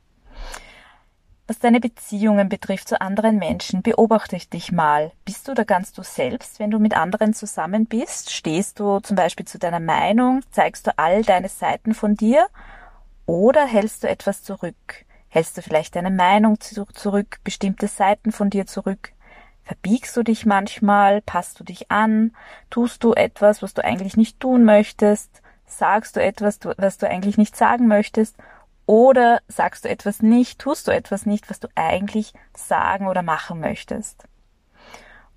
Was 1.50 1.58
deine 1.60 1.80
Beziehungen 1.80 2.50
betrifft 2.50 2.90
zu 2.90 3.00
anderen 3.00 3.38
Menschen, 3.38 3.80
beobachte 3.80 4.36
ich 4.36 4.50
dich 4.50 4.70
mal. 4.70 5.12
Bist 5.24 5.48
du 5.48 5.54
da 5.54 5.64
ganz 5.64 5.94
du 5.94 6.02
selbst, 6.02 6.60
wenn 6.60 6.70
du 6.70 6.78
mit 6.78 6.94
anderen 6.94 7.32
zusammen 7.32 7.86
bist? 7.86 8.30
Stehst 8.30 8.78
du 8.78 9.00
zum 9.00 9.16
Beispiel 9.16 9.46
zu 9.46 9.58
deiner 9.58 9.80
Meinung? 9.80 10.42
Zeigst 10.50 10.86
du 10.86 10.98
all 10.98 11.22
deine 11.22 11.48
Seiten 11.48 11.94
von 11.94 12.16
dir? 12.16 12.48
Oder 13.24 13.64
hältst 13.64 14.04
du 14.04 14.10
etwas 14.10 14.42
zurück? 14.42 15.06
Hältst 15.28 15.56
du 15.56 15.62
vielleicht 15.62 15.96
deine 15.96 16.10
Meinung 16.10 16.60
zurück, 16.60 17.38
bestimmte 17.44 17.88
Seiten 17.88 18.30
von 18.30 18.50
dir 18.50 18.66
zurück? 18.66 19.14
Verbiegst 19.62 20.14
du 20.18 20.22
dich 20.22 20.44
manchmal? 20.44 21.22
Passt 21.22 21.58
du 21.60 21.64
dich 21.64 21.90
an? 21.90 22.32
Tust 22.68 23.02
du 23.02 23.14
etwas, 23.14 23.62
was 23.62 23.72
du 23.72 23.82
eigentlich 23.82 24.18
nicht 24.18 24.38
tun 24.38 24.64
möchtest? 24.64 25.40
Sagst 25.64 26.16
du 26.16 26.22
etwas, 26.22 26.60
was 26.76 26.98
du 26.98 27.08
eigentlich 27.08 27.38
nicht 27.38 27.56
sagen 27.56 27.88
möchtest? 27.88 28.36
Oder 28.88 29.42
sagst 29.48 29.84
du 29.84 29.90
etwas 29.90 30.22
nicht, 30.22 30.60
tust 30.60 30.88
du 30.88 30.92
etwas 30.92 31.26
nicht, 31.26 31.50
was 31.50 31.60
du 31.60 31.68
eigentlich 31.74 32.32
sagen 32.56 33.06
oder 33.06 33.22
machen 33.22 33.60
möchtest. 33.60 34.24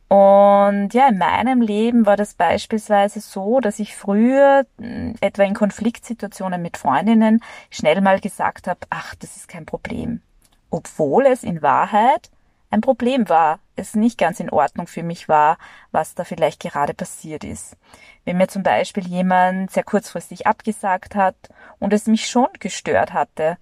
Und 0.07 0.93
ja, 0.93 1.09
in 1.09 1.17
meinem 1.17 1.59
Leben 1.59 2.05
war 2.05 2.15
das 2.15 2.33
beispielsweise 2.33 3.19
so, 3.19 3.59
dass 3.59 3.79
ich 3.79 3.93
früher 3.93 4.65
hm, 4.79 5.15
etwa 5.19 5.43
in 5.43 5.53
Konfliktsituationen 5.53 6.61
mit 6.61 6.77
Freundinnen 6.77 7.43
schnell 7.69 7.99
mal 7.99 8.21
gesagt 8.21 8.69
habe, 8.69 8.79
ach, 8.89 9.15
das 9.15 9.35
ist 9.35 9.49
kein 9.49 9.65
Problem. 9.65 10.21
Obwohl 10.69 11.25
es 11.25 11.43
in 11.43 11.61
Wahrheit 11.61 12.31
ein 12.71 12.81
Problem 12.81 13.27
war, 13.29 13.59
es 13.75 13.95
nicht 13.95 14.17
ganz 14.17 14.39
in 14.39 14.49
Ordnung 14.49 14.87
für 14.87 15.03
mich 15.03 15.27
war, 15.27 15.57
was 15.91 16.15
da 16.15 16.23
vielleicht 16.23 16.61
gerade 16.61 16.93
passiert 16.93 17.43
ist. 17.43 17.77
Wenn 18.23 18.37
mir 18.37 18.47
zum 18.47 18.63
Beispiel 18.63 19.05
jemand 19.05 19.71
sehr 19.71 19.83
kurzfristig 19.83 20.47
abgesagt 20.47 21.15
hat 21.15 21.35
und 21.79 21.91
es 21.91 22.07
mich 22.07 22.27
schon 22.27 22.47
gestört 22.59 23.13
hatte, 23.13 23.57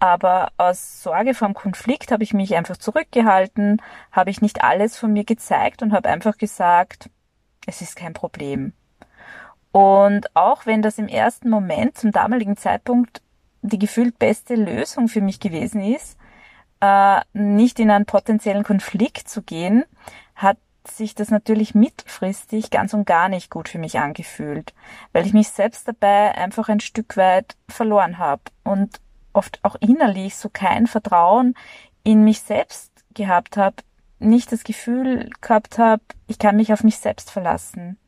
aber 0.00 0.50
aus 0.56 1.02
Sorge 1.02 1.34
vor 1.34 1.52
Konflikt 1.54 2.12
habe 2.12 2.22
ich 2.22 2.34
mich 2.34 2.54
einfach 2.56 2.76
zurückgehalten, 2.76 3.80
habe 4.12 4.30
ich 4.30 4.42
nicht 4.42 4.62
alles 4.62 4.96
von 4.96 5.12
mir 5.12 5.24
gezeigt 5.24 5.82
und 5.82 5.92
habe 5.92 6.08
einfach 6.08 6.36
gesagt, 6.36 7.10
es 7.66 7.80
ist 7.80 7.96
kein 7.96 8.12
Problem. 8.12 8.72
Und 9.70 10.34
auch 10.34 10.66
wenn 10.66 10.82
das 10.82 10.98
im 10.98 11.08
ersten 11.08 11.48
Moment 11.50 11.96
zum 11.96 12.10
damaligen 12.10 12.56
Zeitpunkt 12.56 13.22
die 13.62 13.78
gefühlt 13.78 14.18
beste 14.18 14.54
Lösung 14.54 15.08
für 15.08 15.20
mich 15.20 15.40
gewesen 15.40 15.82
ist, 15.82 16.16
äh, 16.80 17.20
nicht 17.32 17.78
in 17.78 17.90
einen 17.90 18.06
potenziellen 18.06 18.64
Konflikt 18.64 19.28
zu 19.28 19.42
gehen, 19.42 19.84
hat 20.34 20.58
sich 20.86 21.14
das 21.14 21.30
natürlich 21.30 21.74
mittelfristig 21.74 22.70
ganz 22.70 22.94
und 22.94 23.06
gar 23.06 23.28
nicht 23.28 23.50
gut 23.50 23.68
für 23.68 23.78
mich 23.78 23.98
angefühlt, 23.98 24.74
weil 25.12 25.26
ich 25.26 25.34
mich 25.34 25.48
selbst 25.48 25.86
dabei 25.86 26.34
einfach 26.34 26.68
ein 26.68 26.80
Stück 26.80 27.16
weit 27.16 27.56
verloren 27.68 28.18
habe 28.18 28.42
und 28.64 29.00
oft 29.32 29.60
auch 29.62 29.76
innerlich 29.80 30.36
so 30.36 30.48
kein 30.48 30.86
Vertrauen 30.86 31.54
in 32.04 32.24
mich 32.24 32.40
selbst 32.40 32.92
gehabt 33.14 33.56
habe, 33.56 33.76
nicht 34.18 34.50
das 34.52 34.64
Gefühl 34.64 35.30
gehabt 35.40 35.78
habe, 35.78 36.02
ich 36.26 36.38
kann 36.38 36.56
mich 36.56 36.72
auf 36.72 36.84
mich 36.84 36.98
selbst 36.98 37.30
verlassen. 37.30 37.98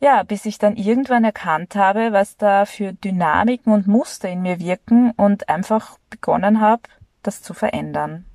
Ja, 0.00 0.24
bis 0.24 0.46
ich 0.46 0.58
dann 0.58 0.76
irgendwann 0.76 1.22
erkannt 1.22 1.76
habe, 1.76 2.12
was 2.12 2.36
da 2.36 2.64
für 2.64 2.92
Dynamiken 2.92 3.72
und 3.72 3.86
Muster 3.86 4.28
in 4.28 4.42
mir 4.42 4.58
wirken 4.58 5.12
und 5.12 5.48
einfach 5.48 5.96
begonnen 6.10 6.60
habe, 6.60 6.82
das 7.22 7.42
zu 7.42 7.54
verändern. 7.54 8.26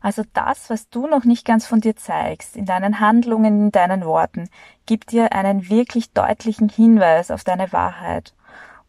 Also 0.00 0.22
das, 0.32 0.70
was 0.70 0.88
du 0.90 1.06
noch 1.06 1.24
nicht 1.24 1.44
ganz 1.44 1.66
von 1.66 1.80
dir 1.80 1.96
zeigst, 1.96 2.56
in 2.56 2.66
deinen 2.66 3.00
Handlungen, 3.00 3.66
in 3.66 3.72
deinen 3.72 4.04
Worten, 4.04 4.48
gibt 4.86 5.10
dir 5.12 5.32
einen 5.32 5.68
wirklich 5.68 6.12
deutlichen 6.12 6.68
Hinweis 6.68 7.30
auf 7.30 7.42
deine 7.44 7.72
Wahrheit. 7.72 8.34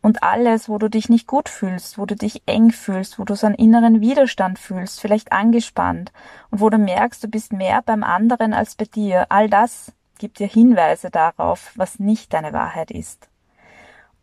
Und 0.01 0.23
alles, 0.23 0.69
wo 0.69 0.77
du 0.77 0.89
dich 0.89 1.09
nicht 1.09 1.27
gut 1.27 1.49
fühlst, 1.49 1.97
wo 1.97 2.05
du 2.05 2.15
dich 2.15 2.43
eng 2.45 2.71
fühlst, 2.71 3.19
wo 3.19 3.25
du 3.25 3.35
so 3.35 3.47
einen 3.47 3.55
inneren 3.55 3.99
Widerstand 3.99 4.57
fühlst, 4.57 5.01
vielleicht 5.01 5.31
angespannt 5.33 6.13
und 6.51 6.61
wo 6.61 6.69
du 6.69 6.77
merkst, 6.77 7.23
du 7.23 7.27
bist 7.27 7.51
mehr 7.51 7.81
beim 7.81 8.03
anderen 8.03 8.53
als 8.53 8.75
bei 8.75 8.85
dir, 8.85 9.25
all 9.29 9.49
das 9.49 9.91
gibt 10.17 10.39
dir 10.39 10.47
Hinweise 10.47 11.09
darauf, 11.09 11.73
was 11.75 11.99
nicht 11.99 12.33
deine 12.33 12.53
Wahrheit 12.53 12.91
ist. 12.91 13.29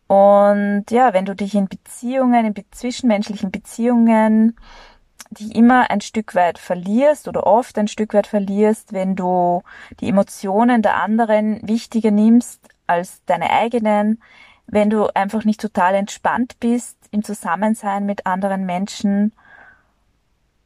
Und 0.07 0.85
ja, 0.89 1.13
wenn 1.13 1.25
du 1.25 1.35
dich 1.35 1.53
in 1.53 1.67
Beziehungen, 1.67 2.45
in 2.45 2.65
zwischenmenschlichen 2.71 3.51
Beziehungen, 3.51 4.57
die 5.31 5.51
immer 5.51 5.89
ein 5.89 6.01
Stück 6.01 6.35
weit 6.35 6.57
verlierst 6.57 7.27
oder 7.27 7.45
oft 7.45 7.77
ein 7.77 7.89
Stück 7.89 8.13
weit 8.13 8.27
verlierst, 8.27 8.93
wenn 8.93 9.15
du 9.15 9.63
die 9.99 10.07
Emotionen 10.07 10.81
der 10.81 10.95
anderen 10.95 11.59
wichtiger 11.67 12.11
nimmst 12.11 12.61
als 12.87 13.21
deine 13.25 13.49
eigenen, 13.49 14.21
wenn 14.67 14.89
du 14.89 15.07
einfach 15.13 15.43
nicht 15.43 15.59
total 15.59 15.95
entspannt 15.95 16.59
bist 16.59 16.97
im 17.11 17.23
Zusammensein 17.23 18.05
mit 18.05 18.25
anderen 18.25 18.65
Menschen. 18.65 19.33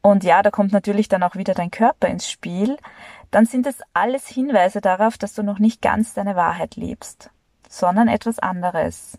Und 0.00 0.22
ja, 0.24 0.42
da 0.42 0.50
kommt 0.50 0.72
natürlich 0.72 1.08
dann 1.08 1.22
auch 1.22 1.34
wieder 1.34 1.54
dein 1.54 1.70
Körper 1.70 2.08
ins 2.08 2.28
Spiel. 2.30 2.76
Dann 3.32 3.46
sind 3.46 3.66
es 3.66 3.80
alles 3.92 4.28
Hinweise 4.28 4.80
darauf, 4.80 5.18
dass 5.18 5.34
du 5.34 5.42
noch 5.42 5.58
nicht 5.58 5.82
ganz 5.82 6.14
deine 6.14 6.36
Wahrheit 6.36 6.76
lebst, 6.76 7.30
sondern 7.68 8.08
etwas 8.08 8.38
anderes. 8.38 9.18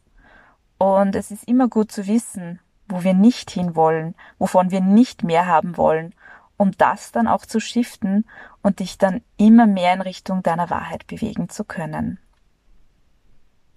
Und 0.84 1.16
es 1.16 1.32
ist 1.32 1.48
immer 1.48 1.70
gut 1.70 1.94
zu 1.94 2.08
wissen, 2.08 2.60
wo 2.90 3.04
wir 3.04 3.14
nicht 3.14 3.50
hinwollen, 3.50 4.16
wovon 4.38 4.70
wir 4.70 4.82
nicht 4.82 5.24
mehr 5.24 5.46
haben 5.46 5.78
wollen, 5.78 6.14
um 6.58 6.74
das 6.74 7.14
dann 7.14 7.26
auch 7.26 7.46
zu 7.46 7.62
shiften 7.62 8.26
und 8.62 8.80
dich 8.80 8.98
dann 8.98 9.22
immer 9.38 9.66
mehr 9.66 9.94
in 9.94 10.02
Richtung 10.02 10.44
deiner 10.44 10.70
Wahrheit 10.70 11.08
bewegen 11.08 11.48
zu 11.48 11.64
können. 11.64 12.20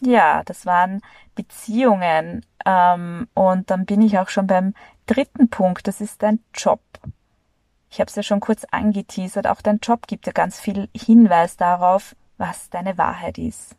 Ja, 0.00 0.42
das 0.46 0.66
waren 0.66 1.00
Beziehungen. 1.36 2.44
Ähm, 2.64 3.28
und 3.34 3.70
dann 3.70 3.86
bin 3.86 4.02
ich 4.02 4.18
auch 4.18 4.28
schon 4.28 4.48
beim 4.48 4.74
dritten 5.06 5.48
Punkt, 5.48 5.86
das 5.86 6.00
ist 6.00 6.24
dein 6.24 6.40
Job. 6.52 6.80
Ich 7.88 8.00
habe 8.00 8.08
es 8.08 8.16
ja 8.16 8.24
schon 8.24 8.40
kurz 8.40 8.64
angeteasert, 8.72 9.46
auch 9.46 9.62
dein 9.62 9.78
Job 9.78 10.08
gibt 10.08 10.26
ja 10.26 10.32
ganz 10.32 10.58
viel 10.58 10.88
Hinweis 10.92 11.56
darauf, 11.56 12.16
was 12.36 12.68
deine 12.68 12.98
Wahrheit 12.98 13.38
ist. 13.38 13.76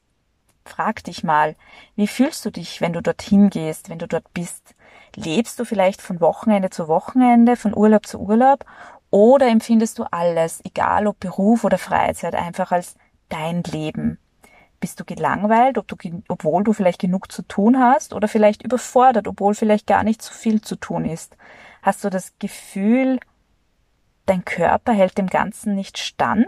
Frag 0.67 1.03
dich 1.05 1.23
mal, 1.23 1.55
wie 1.95 2.07
fühlst 2.07 2.45
du 2.45 2.51
dich, 2.51 2.81
wenn 2.81 2.93
du 2.93 3.01
dorthin 3.01 3.49
gehst, 3.49 3.89
wenn 3.89 3.99
du 3.99 4.07
dort 4.07 4.33
bist? 4.33 4.75
Lebst 5.15 5.59
du 5.59 5.65
vielleicht 5.65 6.01
von 6.01 6.19
Wochenende 6.19 6.69
zu 6.69 6.87
Wochenende, 6.87 7.55
von 7.55 7.75
Urlaub 7.75 8.05
zu 8.05 8.19
Urlaub? 8.19 8.65
Oder 9.09 9.47
empfindest 9.47 9.97
du 9.97 10.03
alles, 10.11 10.59
egal 10.65 11.07
ob 11.07 11.19
Beruf 11.19 11.63
oder 11.63 11.77
Freizeit, 11.77 12.35
einfach 12.35 12.71
als 12.71 12.95
dein 13.29 13.63
Leben? 13.63 14.19
Bist 14.79 14.99
du 14.99 15.05
gelangweilt, 15.05 15.77
ob 15.77 15.87
du, 15.87 15.95
obwohl 16.27 16.63
du 16.63 16.73
vielleicht 16.73 16.99
genug 16.99 17.31
zu 17.31 17.41
tun 17.43 17.79
hast 17.79 18.13
oder 18.13 18.27
vielleicht 18.27 18.61
überfordert, 18.61 19.27
obwohl 19.27 19.55
vielleicht 19.55 19.87
gar 19.87 20.03
nicht 20.03 20.21
so 20.21 20.33
viel 20.33 20.61
zu 20.61 20.75
tun 20.75 21.05
ist? 21.05 21.37
Hast 21.81 22.03
du 22.03 22.09
das 22.09 22.33
Gefühl, 22.39 23.19
dein 24.25 24.43
Körper 24.43 24.91
hält 24.91 25.17
dem 25.17 25.27
Ganzen 25.27 25.73
nicht 25.73 25.97
stand? 25.97 26.45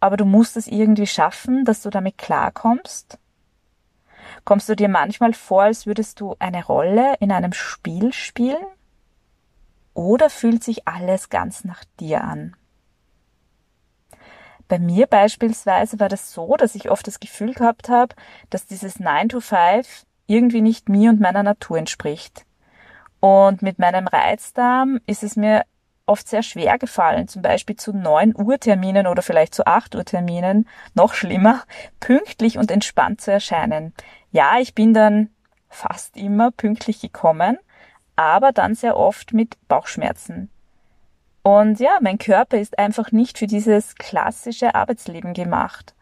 Aber 0.00 0.16
du 0.16 0.24
musst 0.24 0.56
es 0.56 0.66
irgendwie 0.66 1.06
schaffen, 1.06 1.64
dass 1.64 1.82
du 1.82 1.90
damit 1.90 2.18
klarkommst? 2.18 3.18
Kommst 4.44 4.68
du 4.68 4.76
dir 4.76 4.88
manchmal 4.88 5.32
vor, 5.32 5.62
als 5.62 5.86
würdest 5.86 6.20
du 6.20 6.36
eine 6.38 6.64
Rolle 6.64 7.14
in 7.20 7.32
einem 7.32 7.52
Spiel 7.52 8.12
spielen? 8.12 8.64
Oder 9.94 10.30
fühlt 10.30 10.62
sich 10.62 10.86
alles 10.86 11.28
ganz 11.28 11.64
nach 11.64 11.84
dir 11.98 12.22
an? 12.22 12.54
Bei 14.68 14.78
mir 14.78 15.06
beispielsweise 15.06 15.98
war 15.98 16.08
das 16.08 16.32
so, 16.32 16.56
dass 16.56 16.74
ich 16.74 16.90
oft 16.90 17.06
das 17.06 17.20
Gefühl 17.20 17.54
gehabt 17.54 17.88
habe, 17.88 18.14
dass 18.50 18.66
dieses 18.66 19.00
9 19.00 19.30
to 19.30 19.40
5 19.40 20.04
irgendwie 20.26 20.60
nicht 20.60 20.90
mir 20.90 21.10
und 21.10 21.20
meiner 21.20 21.42
Natur 21.42 21.78
entspricht. 21.78 22.44
Und 23.18 23.62
mit 23.62 23.78
meinem 23.78 24.06
Reizdarm 24.06 25.00
ist 25.06 25.22
es 25.22 25.36
mir 25.36 25.64
oft 26.08 26.28
sehr 26.28 26.42
schwer 26.42 26.78
gefallen, 26.78 27.28
zum 27.28 27.42
Beispiel 27.42 27.76
zu 27.76 27.92
9 27.92 28.34
Uhr 28.36 28.58
Terminen 28.58 29.06
oder 29.06 29.22
vielleicht 29.22 29.54
zu 29.54 29.66
8 29.66 29.94
Uhr 29.94 30.04
Terminen, 30.04 30.68
noch 30.94 31.14
schlimmer, 31.14 31.62
pünktlich 32.00 32.58
und 32.58 32.70
entspannt 32.70 33.20
zu 33.20 33.32
erscheinen. 33.32 33.92
Ja, 34.30 34.58
ich 34.58 34.74
bin 34.74 34.94
dann 34.94 35.30
fast 35.68 36.16
immer 36.16 36.50
pünktlich 36.50 37.00
gekommen, 37.00 37.58
aber 38.16 38.52
dann 38.52 38.74
sehr 38.74 38.96
oft 38.96 39.32
mit 39.32 39.56
Bauchschmerzen. 39.68 40.50
Und 41.42 41.80
ja, 41.80 41.98
mein 42.00 42.18
Körper 42.18 42.58
ist 42.58 42.78
einfach 42.78 43.12
nicht 43.12 43.38
für 43.38 43.46
dieses 43.46 43.94
klassische 43.94 44.74
Arbeitsleben 44.74 45.34
gemacht. 45.34 45.94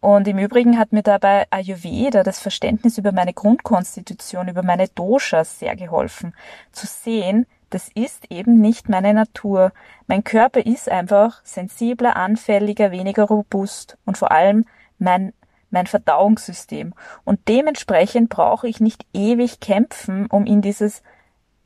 Und 0.00 0.26
im 0.28 0.38
Übrigen 0.38 0.78
hat 0.78 0.92
mir 0.92 1.02
dabei 1.02 1.46
Ayurveda 1.50 2.22
das 2.22 2.40
Verständnis 2.40 2.96
über 2.96 3.12
meine 3.12 3.34
Grundkonstitution, 3.34 4.48
über 4.48 4.62
meine 4.62 4.88
Doshas 4.88 5.58
sehr 5.58 5.76
geholfen, 5.76 6.34
zu 6.72 6.86
sehen, 6.86 7.46
das 7.70 7.88
ist 7.94 8.30
eben 8.30 8.60
nicht 8.60 8.88
meine 8.88 9.14
Natur. 9.14 9.72
Mein 10.06 10.24
Körper 10.24 10.64
ist 10.66 10.88
einfach 10.88 11.40
sensibler, 11.44 12.16
anfälliger, 12.16 12.90
weniger 12.90 13.24
robust 13.24 13.96
und 14.04 14.18
vor 14.18 14.32
allem 14.32 14.64
mein 14.98 15.32
mein 15.70 15.86
Verdauungssystem. 15.86 16.92
Und 17.24 17.46
dementsprechend 17.48 18.28
brauche 18.28 18.68
ich 18.68 18.80
nicht 18.80 19.06
ewig 19.12 19.60
kämpfen, 19.60 20.26
um 20.26 20.44
in 20.44 20.62
dieses 20.62 21.02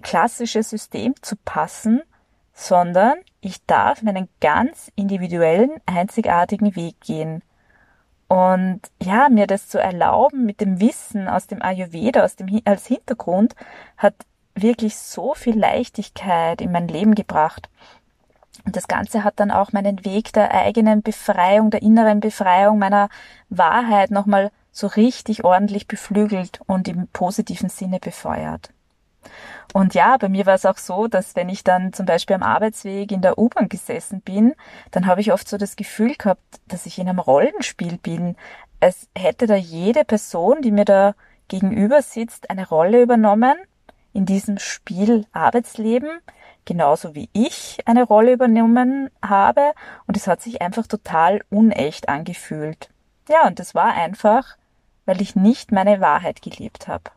klassische 0.03 0.63
System 0.63 1.15
zu 1.23 1.37
passen, 1.45 2.03
sondern 2.53 3.15
ich 3.41 3.65
darf 3.67 4.03
meinen 4.03 4.29
ganz 4.41 4.93
individuellen, 4.95 5.71
einzigartigen 5.87 6.77
Weg 6.77 7.01
gehen. 7.01 7.43
Und 8.29 8.81
ja, 9.03 9.29
mir 9.29 9.47
das 9.47 9.69
zu 9.69 9.79
erlauben 9.79 10.45
mit 10.47 10.61
dem 10.61 10.81
Wissen 10.81 11.29
aus 11.29 11.47
dem 11.47 11.63
Ayurveda, 11.63 12.25
aus 12.25 12.37
dem, 12.37 12.61
als 12.65 12.87
Hintergrund, 12.87 13.55
hat 13.97 14.15
wirklich 14.55 14.97
so 14.97 15.35
viel 15.35 15.59
Leichtigkeit 15.59 16.61
in 16.61 16.73
mein 16.73 16.89
Leben 16.89 17.15
gebracht. 17.15 17.69
Und 18.65 18.77
das 18.77 18.89
Ganze 18.89 19.25
hat 19.25 19.41
dann 19.41 19.51
auch 19.51 19.73
meinen 19.73 20.05
Weg 20.05 20.33
der 20.33 20.53
eigenen 20.53 21.03
Befreiung, 21.03 21.71
der 21.71 21.83
inneren 21.83 22.21
Befreiung 22.21 22.79
meiner 22.79 23.09
Wahrheit 23.51 24.11
nochmal 24.11 24.51
so 24.73 24.87
richtig 24.87 25.45
ordentlich 25.45 25.87
beflügelt 25.87 26.61
und 26.67 26.89
im 26.89 27.09
positiven 27.09 27.69
Sinne 27.69 27.99
befeuert. 27.99 28.71
Und 29.73 29.95
ja, 29.95 30.17
bei 30.17 30.29
mir 30.29 30.47
war 30.47 30.55
es 30.55 30.67
auch 30.67 30.79
so, 30.79 31.09
dass 31.09 31.35
wenn 31.37 31.49
ich 31.49 31.65
dann 31.65 31.93
zum 31.93 32.07
Beispiel 32.07 32.37
am 32.37 32.43
Arbeitsweg 32.43 33.11
in 33.11 33.23
der 33.23 33.39
U-Bahn 33.39 33.69
gesessen 33.69 34.21
bin, 34.21 34.55
dann 34.91 35.07
habe 35.07 35.21
ich 35.21 35.33
oft 35.33 35.49
so 35.49 35.57
das 35.57 35.77
Gefühl 35.77 36.15
gehabt, 36.15 36.43
dass 36.69 36.87
ich 36.87 36.99
in 36.99 37.09
einem 37.09 37.19
Rollenspiel 37.19 37.99
bin. 37.99 38.37
Es 38.81 39.09
hätte 39.17 39.47
da 39.47 39.57
jede 39.57 40.05
Person, 40.05 40.63
die 40.63 40.71
mir 40.71 40.85
da 40.85 41.15
gegenüber 41.49 42.03
sitzt, 42.03 42.51
eine 42.51 42.69
Rolle 42.69 43.03
übernommen 43.03 43.57
in 44.15 44.25
diesem 44.25 44.59
Spiel 44.59 45.27
Arbeitsleben, 45.33 46.09
genauso 46.65 47.15
wie 47.15 47.29
ich 47.35 47.81
eine 47.85 48.05
Rolle 48.05 48.33
übernommen 48.33 49.11
habe 49.23 49.73
und 50.07 50.17
es 50.17 50.27
hat 50.27 50.41
sich 50.41 50.63
einfach 50.63 50.87
total 50.87 51.43
unecht 51.51 52.09
angefühlt. 52.09 52.89
Ja, 53.29 53.47
und 53.47 53.59
das 53.59 53.75
war 53.75 53.93
einfach, 53.93 54.57
weil 55.05 55.21
ich 55.21 55.37
nicht 55.37 55.73
meine 55.73 56.01
Wahrheit 56.01 56.41
gelebt 56.41 56.89
habe. 56.89 57.11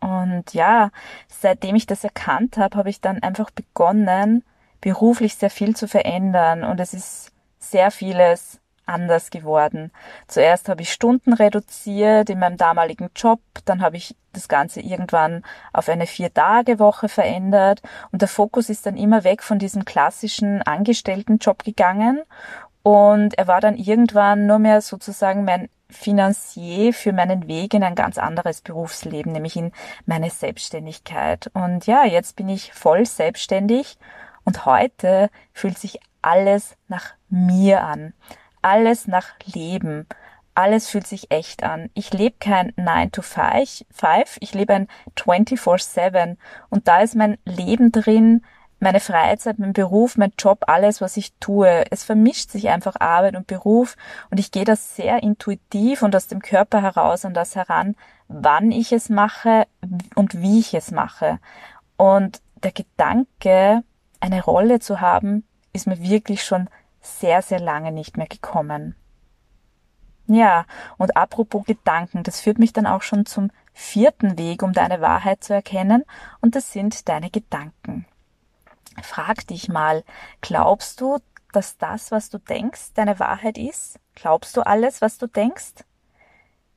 Und 0.00 0.52
ja, 0.52 0.90
seitdem 1.28 1.76
ich 1.76 1.86
das 1.86 2.02
erkannt 2.02 2.58
habe, 2.58 2.76
habe 2.76 2.90
ich 2.90 3.00
dann 3.00 3.22
einfach 3.22 3.50
begonnen, 3.50 4.44
beruflich 4.80 5.36
sehr 5.36 5.50
viel 5.50 5.76
zu 5.76 5.86
verändern 5.86 6.64
und 6.64 6.80
es 6.80 6.92
ist 6.92 7.30
sehr 7.60 7.92
vieles 7.92 8.58
anders 8.86 9.30
geworden. 9.30 9.90
Zuerst 10.26 10.68
habe 10.68 10.82
ich 10.82 10.92
Stunden 10.92 11.32
reduziert 11.32 12.30
in 12.30 12.38
meinem 12.38 12.56
damaligen 12.56 13.10
Job, 13.14 13.40
dann 13.64 13.82
habe 13.82 13.96
ich 13.96 14.16
das 14.32 14.48
Ganze 14.48 14.80
irgendwann 14.80 15.44
auf 15.72 15.88
eine 15.88 16.06
Vier-Tage-Woche 16.06 17.08
verändert 17.08 17.82
und 18.10 18.22
der 18.22 18.28
Fokus 18.28 18.68
ist 18.68 18.86
dann 18.86 18.96
immer 18.96 19.24
weg 19.24 19.42
von 19.42 19.58
diesem 19.58 19.84
klassischen 19.84 20.62
Angestelltenjob 20.62 21.64
gegangen 21.64 22.22
und 22.82 23.38
er 23.38 23.46
war 23.46 23.60
dann 23.60 23.76
irgendwann 23.76 24.46
nur 24.46 24.58
mehr 24.58 24.80
sozusagen 24.80 25.44
mein 25.44 25.68
Finanzier 25.88 26.92
für 26.92 27.12
meinen 27.12 27.46
Weg 27.46 27.74
in 27.74 27.84
ein 27.84 27.94
ganz 27.94 28.18
anderes 28.18 28.62
Berufsleben, 28.62 29.32
nämlich 29.32 29.56
in 29.56 29.72
meine 30.06 30.30
Selbstständigkeit. 30.30 31.50
Und 31.52 31.86
ja, 31.86 32.04
jetzt 32.04 32.36
bin 32.36 32.48
ich 32.48 32.72
voll 32.72 33.04
selbstständig 33.04 33.98
und 34.44 34.64
heute 34.64 35.28
fühlt 35.52 35.78
sich 35.78 36.00
alles 36.22 36.76
nach 36.88 37.12
mir 37.28 37.82
an 37.82 38.14
alles 38.62 39.06
nach 39.06 39.28
Leben. 39.44 40.06
Alles 40.54 40.88
fühlt 40.88 41.06
sich 41.06 41.30
echt 41.30 41.62
an. 41.62 41.90
Ich 41.94 42.12
lebe 42.12 42.36
kein 42.38 42.72
9 42.76 43.12
to 43.12 43.22
5, 43.22 43.84
ich 44.40 44.54
lebe 44.54 44.74
ein 44.74 44.88
24-7 45.16 46.36
und 46.68 46.88
da 46.88 47.00
ist 47.00 47.14
mein 47.14 47.38
Leben 47.44 47.90
drin, 47.90 48.44
meine 48.82 49.00
Freizeit, 49.00 49.58
mein 49.58 49.72
Beruf, 49.72 50.18
mein 50.18 50.32
Job, 50.38 50.64
alles, 50.66 51.00
was 51.00 51.16
ich 51.16 51.32
tue. 51.34 51.84
Es 51.90 52.04
vermischt 52.04 52.50
sich 52.50 52.68
einfach 52.68 52.96
Arbeit 52.98 53.36
und 53.36 53.46
Beruf 53.46 53.96
und 54.30 54.40
ich 54.40 54.50
gehe 54.50 54.64
das 54.64 54.96
sehr 54.96 55.22
intuitiv 55.22 56.02
und 56.02 56.14
aus 56.16 56.26
dem 56.26 56.42
Körper 56.42 56.82
heraus 56.82 57.24
an 57.24 57.32
das 57.32 57.54
heran, 57.54 57.94
wann 58.28 58.72
ich 58.72 58.92
es 58.92 59.08
mache 59.08 59.66
und 60.16 60.42
wie 60.42 60.58
ich 60.58 60.74
es 60.74 60.90
mache. 60.90 61.38
Und 61.96 62.42
der 62.62 62.72
Gedanke, 62.72 63.84
eine 64.20 64.42
Rolle 64.42 64.80
zu 64.80 65.00
haben, 65.00 65.46
ist 65.72 65.86
mir 65.86 66.00
wirklich 66.02 66.44
schon 66.44 66.68
sehr, 67.02 67.42
sehr 67.42 67.60
lange 67.60 67.92
nicht 67.92 68.16
mehr 68.16 68.28
gekommen. 68.28 68.96
Ja, 70.26 70.64
und 70.98 71.16
apropos 71.16 71.66
Gedanken, 71.66 72.22
das 72.22 72.40
führt 72.40 72.58
mich 72.58 72.72
dann 72.72 72.86
auch 72.86 73.02
schon 73.02 73.26
zum 73.26 73.50
vierten 73.74 74.38
Weg, 74.38 74.62
um 74.62 74.72
deine 74.72 75.00
Wahrheit 75.00 75.42
zu 75.42 75.52
erkennen, 75.52 76.04
und 76.40 76.54
das 76.54 76.72
sind 76.72 77.08
deine 77.08 77.30
Gedanken. 77.30 78.06
Frag 79.02 79.46
dich 79.46 79.68
mal, 79.68 80.04
glaubst 80.40 81.00
du, 81.00 81.18
dass 81.52 81.76
das, 81.76 82.10
was 82.12 82.30
du 82.30 82.38
denkst, 82.38 82.94
deine 82.94 83.18
Wahrheit 83.18 83.58
ist? 83.58 83.98
Glaubst 84.14 84.56
du 84.56 84.62
alles, 84.62 85.00
was 85.00 85.18
du 85.18 85.26
denkst? 85.26 85.84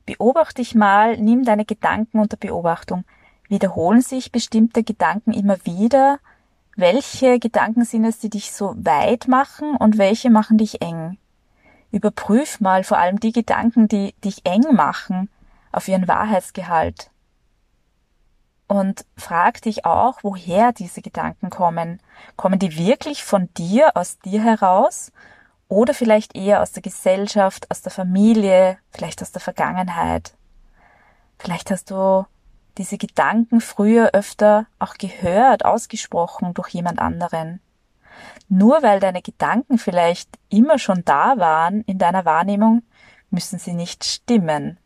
Beobachte 0.06 0.56
dich 0.56 0.74
mal, 0.74 1.16
nimm 1.16 1.44
deine 1.44 1.64
Gedanken 1.64 2.20
unter 2.20 2.36
Beobachtung. 2.36 3.04
Wiederholen 3.48 4.00
sich 4.00 4.32
bestimmte 4.32 4.82
Gedanken 4.82 5.32
immer 5.32 5.64
wieder? 5.64 6.18
Welche 6.78 7.38
Gedanken 7.38 7.86
sind 7.86 8.04
es, 8.04 8.18
die 8.18 8.28
dich 8.28 8.52
so 8.52 8.74
weit 8.76 9.28
machen 9.28 9.76
und 9.76 9.96
welche 9.96 10.28
machen 10.28 10.58
dich 10.58 10.82
eng? 10.82 11.16
Überprüf 11.90 12.60
mal 12.60 12.84
vor 12.84 12.98
allem 12.98 13.18
die 13.18 13.32
Gedanken, 13.32 13.88
die 13.88 14.12
dich 14.22 14.44
eng 14.44 14.74
machen, 14.74 15.30
auf 15.72 15.88
ihren 15.88 16.06
Wahrheitsgehalt. 16.06 17.10
Und 18.68 19.06
frag 19.16 19.62
dich 19.62 19.86
auch, 19.86 20.18
woher 20.22 20.72
diese 20.72 21.00
Gedanken 21.00 21.48
kommen. 21.48 21.98
Kommen 22.36 22.58
die 22.58 22.76
wirklich 22.76 23.24
von 23.24 23.48
dir, 23.54 23.96
aus 23.96 24.18
dir 24.18 24.42
heraus? 24.42 25.12
Oder 25.68 25.94
vielleicht 25.94 26.36
eher 26.36 26.60
aus 26.60 26.72
der 26.72 26.82
Gesellschaft, 26.82 27.70
aus 27.70 27.80
der 27.80 27.92
Familie, 27.92 28.76
vielleicht 28.90 29.22
aus 29.22 29.32
der 29.32 29.40
Vergangenheit? 29.40 30.34
Vielleicht 31.38 31.70
hast 31.70 31.90
du 31.90 32.26
diese 32.78 32.98
Gedanken 32.98 33.60
früher 33.60 34.10
öfter 34.12 34.66
auch 34.78 34.94
gehört, 34.94 35.64
ausgesprochen 35.64 36.54
durch 36.54 36.70
jemand 36.70 36.98
anderen. 36.98 37.60
Nur 38.48 38.82
weil 38.82 39.00
deine 39.00 39.22
Gedanken 39.22 39.78
vielleicht 39.78 40.38
immer 40.48 40.78
schon 40.78 41.04
da 41.04 41.38
waren 41.38 41.82
in 41.82 41.98
deiner 41.98 42.24
Wahrnehmung, 42.24 42.82
müssen 43.30 43.58
sie 43.58 43.72
nicht 43.72 44.04
stimmen. 44.04 44.78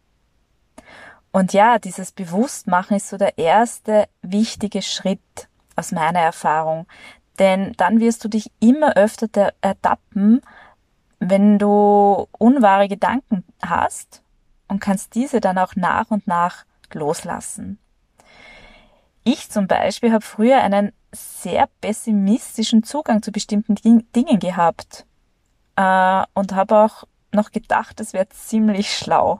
Und 1.32 1.52
ja, 1.52 1.78
dieses 1.78 2.12
Bewusstmachen 2.12 2.96
ist 2.96 3.08
so 3.08 3.16
der 3.16 3.38
erste 3.38 4.08
wichtige 4.22 4.82
Schritt 4.82 5.48
aus 5.76 5.92
meiner 5.92 6.20
Erfahrung. 6.20 6.86
Denn 7.38 7.72
dann 7.76 8.00
wirst 8.00 8.24
du 8.24 8.28
dich 8.28 8.50
immer 8.60 8.96
öfter 8.96 9.52
ertappen, 9.60 10.42
wenn 11.20 11.58
du 11.58 12.26
unwahre 12.38 12.88
Gedanken 12.88 13.44
hast 13.62 14.22
und 14.68 14.80
kannst 14.80 15.14
diese 15.14 15.40
dann 15.40 15.58
auch 15.58 15.76
nach 15.76 16.10
und 16.10 16.26
nach 16.26 16.64
loslassen. 16.92 17.78
Ich 19.32 19.48
zum 19.48 19.68
Beispiel 19.68 20.12
habe 20.12 20.24
früher 20.24 20.60
einen 20.60 20.90
sehr 21.12 21.68
pessimistischen 21.80 22.82
Zugang 22.82 23.22
zu 23.22 23.30
bestimmten 23.30 23.76
Dingen 23.76 24.40
gehabt 24.40 25.06
äh, 25.76 26.24
und 26.34 26.52
habe 26.52 26.76
auch 26.76 27.04
noch 27.30 27.52
gedacht, 27.52 28.00
das 28.00 28.12
wäre 28.12 28.28
ziemlich 28.30 28.92
schlau. 28.98 29.38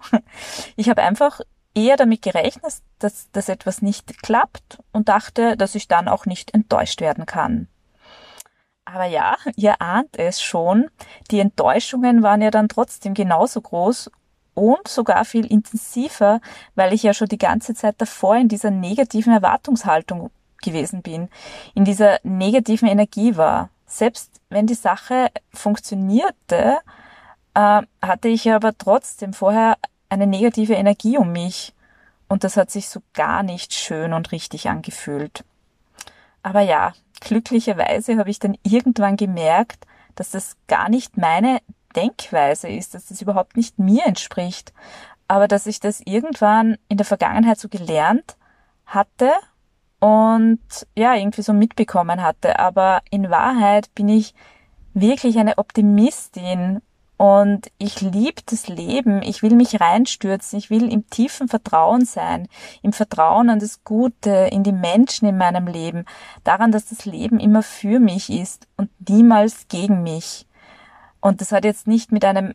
Ich 0.76 0.88
habe 0.88 1.02
einfach 1.02 1.40
eher 1.74 1.96
damit 1.96 2.22
gerechnet, 2.22 2.74
dass, 3.00 3.32
dass 3.32 3.48
etwas 3.48 3.82
nicht 3.82 4.22
klappt 4.22 4.78
und 4.92 5.08
dachte, 5.08 5.56
dass 5.56 5.74
ich 5.74 5.88
dann 5.88 6.06
auch 6.06 6.24
nicht 6.24 6.54
enttäuscht 6.54 7.00
werden 7.00 7.26
kann. 7.26 7.66
Aber 8.84 9.06
ja, 9.06 9.38
ihr 9.56 9.82
ahnt 9.82 10.16
es 10.18 10.40
schon, 10.40 10.88
die 11.32 11.40
Enttäuschungen 11.40 12.22
waren 12.22 12.42
ja 12.42 12.52
dann 12.52 12.68
trotzdem 12.68 13.14
genauso 13.14 13.60
groß 13.60 14.08
und 14.60 14.86
sogar 14.88 15.24
viel 15.24 15.46
intensiver, 15.46 16.40
weil 16.74 16.92
ich 16.92 17.02
ja 17.02 17.14
schon 17.14 17.28
die 17.28 17.38
ganze 17.38 17.74
Zeit 17.74 17.94
davor 17.98 18.36
in 18.36 18.48
dieser 18.48 18.70
negativen 18.70 19.32
Erwartungshaltung 19.32 20.30
gewesen 20.62 21.00
bin, 21.00 21.30
in 21.74 21.86
dieser 21.86 22.18
negativen 22.22 22.86
Energie 22.86 23.38
war. 23.38 23.70
Selbst 23.86 24.30
wenn 24.50 24.66
die 24.66 24.74
Sache 24.74 25.28
funktionierte, 25.52 26.76
äh, 27.54 27.82
hatte 28.02 28.28
ich 28.28 28.50
aber 28.52 28.76
trotzdem 28.76 29.32
vorher 29.32 29.78
eine 30.10 30.26
negative 30.26 30.74
Energie 30.74 31.16
um 31.16 31.32
mich 31.32 31.72
und 32.28 32.44
das 32.44 32.58
hat 32.58 32.70
sich 32.70 32.90
so 32.90 33.00
gar 33.14 33.42
nicht 33.42 33.72
schön 33.72 34.12
und 34.12 34.30
richtig 34.30 34.68
angefühlt. 34.68 35.42
Aber 36.42 36.60
ja, 36.60 36.92
glücklicherweise 37.20 38.18
habe 38.18 38.30
ich 38.30 38.38
dann 38.38 38.58
irgendwann 38.62 39.16
gemerkt, 39.16 39.86
dass 40.16 40.30
das 40.30 40.56
gar 40.68 40.90
nicht 40.90 41.16
meine 41.16 41.60
Denkweise 41.96 42.68
ist, 42.68 42.94
dass 42.94 43.06
das 43.06 43.22
überhaupt 43.22 43.56
nicht 43.56 43.78
mir 43.78 44.04
entspricht, 44.06 44.72
aber 45.28 45.48
dass 45.48 45.66
ich 45.66 45.80
das 45.80 46.00
irgendwann 46.00 46.76
in 46.88 46.96
der 46.96 47.06
Vergangenheit 47.06 47.58
so 47.58 47.68
gelernt 47.68 48.36
hatte 48.86 49.30
und 50.00 50.60
ja, 50.96 51.14
irgendwie 51.14 51.42
so 51.42 51.52
mitbekommen 51.52 52.22
hatte. 52.22 52.58
Aber 52.58 53.02
in 53.10 53.30
Wahrheit 53.30 53.94
bin 53.94 54.08
ich 54.08 54.34
wirklich 54.94 55.38
eine 55.38 55.58
Optimistin 55.58 56.80
und 57.20 57.70
ich 57.76 58.00
liebe 58.00 58.40
das 58.46 58.66
Leben. 58.68 59.20
Ich 59.22 59.42
will 59.42 59.54
mich 59.54 59.78
reinstürzen. 59.78 60.58
Ich 60.58 60.70
will 60.70 60.90
im 60.90 61.08
tiefen 61.10 61.48
Vertrauen 61.48 62.06
sein. 62.06 62.48
Im 62.80 62.94
Vertrauen 62.94 63.50
an 63.50 63.58
das 63.58 63.84
Gute, 63.84 64.48
in 64.50 64.62
die 64.62 64.72
Menschen 64.72 65.28
in 65.28 65.36
meinem 65.36 65.66
Leben. 65.66 66.06
Daran, 66.44 66.72
dass 66.72 66.88
das 66.88 67.04
Leben 67.04 67.38
immer 67.38 67.62
für 67.62 68.00
mich 68.00 68.30
ist 68.30 68.66
und 68.78 68.88
niemals 69.06 69.68
gegen 69.68 70.02
mich. 70.02 70.46
Und 71.20 71.40
das 71.40 71.52
hat 71.52 71.64
jetzt 71.64 71.86
nicht 71.86 72.12
mit 72.12 72.24
einem 72.24 72.54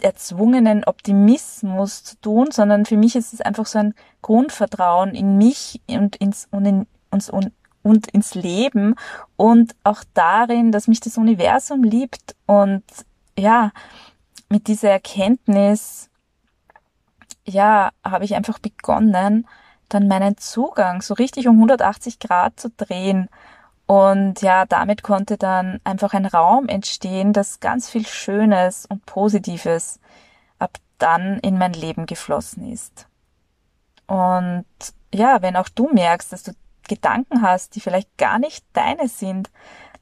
erzwungenen 0.00 0.84
Optimismus 0.84 2.02
zu 2.02 2.20
tun, 2.20 2.48
sondern 2.50 2.86
für 2.86 2.96
mich 2.96 3.14
ist 3.16 3.32
es 3.32 3.40
einfach 3.40 3.66
so 3.66 3.78
ein 3.78 3.94
Grundvertrauen 4.22 5.14
in 5.14 5.36
mich 5.38 5.80
und 5.88 6.16
ins, 6.16 6.48
und 6.50 6.66
in, 6.66 6.86
uns, 7.10 7.30
und, 7.30 7.52
und 7.82 8.08
ins 8.08 8.34
Leben 8.34 8.96
und 9.36 9.74
auch 9.84 10.02
darin, 10.12 10.72
dass 10.72 10.88
mich 10.88 11.00
das 11.00 11.18
Universum 11.18 11.84
liebt 11.84 12.34
und 12.46 12.82
ja, 13.38 13.70
mit 14.48 14.66
dieser 14.66 14.90
Erkenntnis, 14.90 16.10
ja, 17.46 17.90
habe 18.04 18.24
ich 18.24 18.34
einfach 18.34 18.58
begonnen, 18.58 19.46
dann 19.88 20.08
meinen 20.08 20.36
Zugang 20.36 21.02
so 21.02 21.14
richtig 21.14 21.48
um 21.48 21.56
180 21.56 22.18
Grad 22.18 22.58
zu 22.58 22.70
drehen. 22.70 23.28
Und 23.90 24.40
ja, 24.40 24.66
damit 24.66 25.02
konnte 25.02 25.36
dann 25.36 25.80
einfach 25.82 26.14
ein 26.14 26.24
Raum 26.24 26.68
entstehen, 26.68 27.32
das 27.32 27.58
ganz 27.58 27.90
viel 27.90 28.06
Schönes 28.06 28.86
und 28.86 29.04
Positives 29.04 29.98
ab 30.60 30.78
dann 30.98 31.40
in 31.40 31.58
mein 31.58 31.72
Leben 31.72 32.06
geflossen 32.06 32.70
ist. 32.70 33.08
Und 34.06 34.64
ja, 35.12 35.42
wenn 35.42 35.56
auch 35.56 35.68
du 35.68 35.88
merkst, 35.92 36.32
dass 36.32 36.44
du 36.44 36.52
Gedanken 36.86 37.42
hast, 37.42 37.74
die 37.74 37.80
vielleicht 37.80 38.16
gar 38.16 38.38
nicht 38.38 38.64
deine 38.74 39.08
sind, 39.08 39.50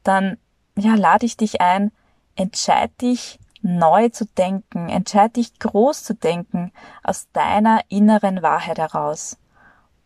dann 0.02 0.36
ja, 0.76 0.94
lade 0.94 1.24
ich 1.24 1.38
dich 1.38 1.62
ein, 1.62 1.90
entscheid 2.36 2.90
dich 3.00 3.38
neu 3.62 4.10
zu 4.10 4.26
denken, 4.26 4.90
entscheid 4.90 5.34
dich 5.34 5.58
groß 5.58 6.04
zu 6.04 6.14
denken 6.14 6.72
aus 7.02 7.28
deiner 7.32 7.80
inneren 7.88 8.42
Wahrheit 8.42 8.76
heraus. 8.76 9.38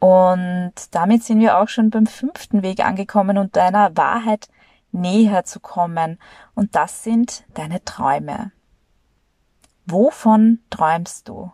Und 0.02 0.72
damit 0.90 1.22
sind 1.22 1.38
wir 1.38 1.58
auch 1.58 1.68
schon 1.68 1.90
beim 1.90 2.06
fünften 2.06 2.64
Weg 2.64 2.84
angekommen 2.84 3.38
und 3.38 3.54
deiner 3.54 3.96
Wahrheit 3.96 4.48
näher 4.90 5.44
zu 5.44 5.60
kommen. 5.60 6.18
Und 6.56 6.74
das 6.74 7.04
sind 7.04 7.44
deine 7.54 7.84
Träume. 7.84 8.50
Wovon 9.86 10.58
träumst 10.70 11.28
du? 11.28 11.52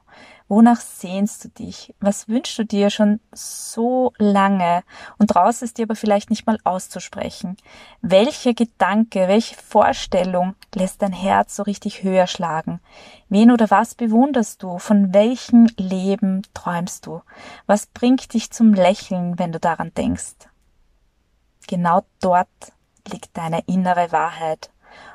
Wonach 0.49 0.81
sehnst 0.81 1.45
du 1.45 1.49
dich? 1.51 1.95
Was 2.01 2.27
wünschst 2.27 2.59
du 2.59 2.65
dir 2.65 2.89
schon 2.89 3.21
so 3.33 4.15
lange 4.17 4.83
und 5.19 5.29
traust 5.29 5.63
es 5.63 5.75
dir 5.75 5.85
aber 5.85 5.95
vielleicht 5.95 6.31
nicht 6.31 6.47
mal 6.47 6.59
auszusprechen? 6.65 7.59
Welcher 8.01 8.55
Gedanke, 8.55 9.29
welche 9.29 9.57
Vorstellung 9.57 10.55
lässt 10.75 11.03
dein 11.03 11.13
Herz 11.13 11.57
so 11.57 11.65
richtig 11.65 12.03
höher 12.03 12.27
schlagen? 12.27 12.81
Wen 13.29 13.51
oder 13.51 13.71
was 13.71 13.95
bewunderst 13.95 14.63
du? 14.63 14.79
Von 14.79 15.13
welchem 15.13 15.67
Leben 15.77 16.41
träumst 16.55 17.05
du? 17.05 17.21
Was 17.67 17.85
bringt 17.85 18.33
dich 18.33 18.51
zum 18.51 18.73
Lächeln, 18.73 19.39
wenn 19.39 19.53
du 19.53 19.61
daran 19.61 19.93
denkst? 19.93 20.49
Genau 21.67 22.05
dort 22.23 22.49
liegt 23.07 23.37
deine 23.37 23.61
innere 23.67 24.13
Wahrheit. 24.13 24.71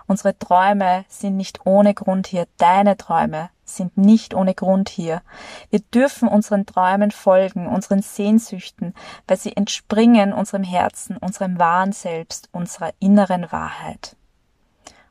Unsere 0.05 0.37
Träume 0.37 1.05
sind 1.07 1.37
nicht 1.37 1.65
ohne 1.65 1.95
Grund 1.95 2.27
hier, 2.27 2.47
deine 2.57 2.97
Träume 2.97 3.49
sind 3.65 3.97
nicht 3.97 4.33
ohne 4.33 4.53
Grund 4.53 4.89
hier. 4.89 5.21
Wir 5.69 5.79
dürfen 5.79 6.27
unseren 6.27 6.65
Träumen 6.65 7.11
folgen, 7.11 7.67
unseren 7.67 8.01
Sehnsüchten, 8.01 8.93
weil 9.27 9.37
sie 9.37 9.55
entspringen 9.55 10.33
unserem 10.33 10.63
Herzen, 10.63 11.17
unserem 11.17 11.59
wahren 11.59 11.91
Selbst, 11.91 12.49
unserer 12.51 12.91
inneren 12.99 13.51
Wahrheit. 13.51 14.15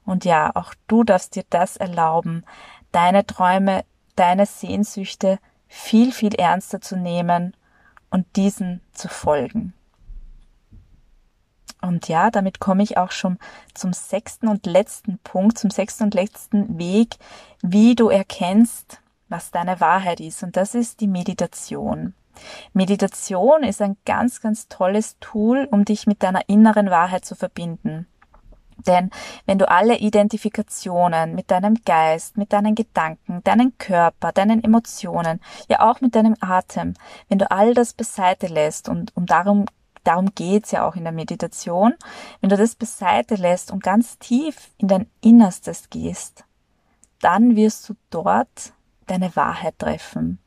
Und 0.04 0.24
ja, 0.24 0.50
auch 0.54 0.74
du 0.88 1.04
darfst 1.04 1.36
dir 1.36 1.44
das 1.50 1.76
erlauben, 1.76 2.44
deine 2.90 3.26
Träume, 3.26 3.84
deine 4.16 4.46
Sehnsüchte 4.46 5.38
viel, 5.68 6.12
viel 6.12 6.34
ernster 6.34 6.80
zu 6.80 6.96
nehmen 6.96 7.56
und 8.10 8.26
diesen 8.36 8.82
zu 8.92 9.08
folgen. 9.08 9.72
Und 11.82 12.08
ja, 12.08 12.30
damit 12.30 12.60
komme 12.60 12.82
ich 12.82 12.96
auch 12.96 13.10
schon 13.10 13.38
zum 13.74 13.92
sechsten 13.92 14.48
und 14.48 14.66
letzten 14.66 15.18
Punkt, 15.18 15.58
zum 15.58 15.70
sechsten 15.70 16.04
und 16.04 16.14
letzten 16.14 16.78
Weg, 16.78 17.16
wie 17.60 17.94
du 17.94 18.08
erkennst, 18.08 19.00
was 19.28 19.50
deine 19.50 19.80
Wahrheit 19.80 20.20
ist. 20.20 20.42
Und 20.42 20.56
das 20.56 20.74
ist 20.74 21.00
die 21.00 21.08
Meditation. 21.08 22.14
Meditation 22.72 23.62
ist 23.62 23.82
ein 23.82 23.96
ganz, 24.06 24.40
ganz 24.40 24.68
tolles 24.68 25.18
Tool, 25.20 25.68
um 25.70 25.84
dich 25.84 26.06
mit 26.06 26.22
deiner 26.22 26.48
inneren 26.48 26.88
Wahrheit 26.88 27.24
zu 27.24 27.34
verbinden. 27.34 28.06
Denn 28.86 29.10
wenn 29.46 29.58
du 29.58 29.68
alle 29.68 29.98
Identifikationen 29.98 31.34
mit 31.34 31.50
deinem 31.50 31.76
Geist, 31.84 32.36
mit 32.36 32.52
deinen 32.52 32.74
Gedanken, 32.74 33.42
deinen 33.44 33.76
Körper, 33.78 34.32
deinen 34.32 34.64
Emotionen, 34.64 35.40
ja 35.68 35.80
auch 35.80 36.00
mit 36.00 36.14
deinem 36.14 36.36
Atem, 36.40 36.94
wenn 37.28 37.38
du 37.38 37.50
all 37.50 37.74
das 37.74 37.92
beiseite 37.92 38.46
lässt 38.46 38.88
und 38.88 39.14
um 39.16 39.26
darum 39.26 39.66
darum 40.04 40.34
geht's 40.34 40.70
ja 40.70 40.86
auch 40.86 40.96
in 40.96 41.04
der 41.04 41.12
Meditation, 41.12 41.94
wenn 42.40 42.50
du 42.50 42.56
das 42.56 42.74
beiseite 42.74 43.36
lässt 43.36 43.70
und 43.70 43.82
ganz 43.82 44.18
tief 44.18 44.70
in 44.78 44.88
dein 44.88 45.06
Innerstes 45.20 45.90
gehst, 45.90 46.44
dann 47.20 47.56
wirst 47.56 47.88
du 47.88 47.94
dort 48.10 48.72
deine 49.06 49.34
Wahrheit 49.36 49.78
treffen. 49.78 50.38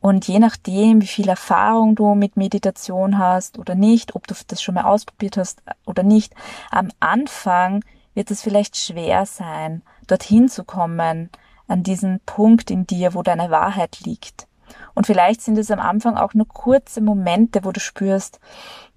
Und 0.00 0.26
je 0.26 0.40
nachdem, 0.40 1.00
wie 1.00 1.06
viel 1.06 1.28
Erfahrung 1.28 1.94
du 1.94 2.16
mit 2.16 2.36
Meditation 2.36 3.18
hast 3.18 3.58
oder 3.58 3.76
nicht, 3.76 4.16
ob 4.16 4.26
du 4.26 4.34
das 4.48 4.60
schon 4.60 4.74
mal 4.74 4.84
ausprobiert 4.84 5.36
hast 5.36 5.62
oder 5.86 6.02
nicht, 6.02 6.34
am 6.72 6.88
Anfang 6.98 7.84
wird 8.12 8.30
es 8.32 8.42
vielleicht 8.42 8.76
schwer 8.76 9.26
sein, 9.26 9.82
dorthin 10.08 10.48
zu 10.48 10.64
kommen, 10.64 11.30
an 11.68 11.84
diesen 11.84 12.20
Punkt 12.26 12.70
in 12.70 12.86
dir, 12.86 13.14
wo 13.14 13.22
deine 13.22 13.50
Wahrheit 13.50 14.00
liegt. 14.00 14.48
Und 14.94 15.06
vielleicht 15.06 15.40
sind 15.40 15.58
es 15.58 15.70
am 15.70 15.80
Anfang 15.80 16.16
auch 16.16 16.34
nur 16.34 16.46
kurze 16.48 17.00
Momente, 17.00 17.64
wo 17.64 17.72
du 17.72 17.80
spürst, 17.80 18.40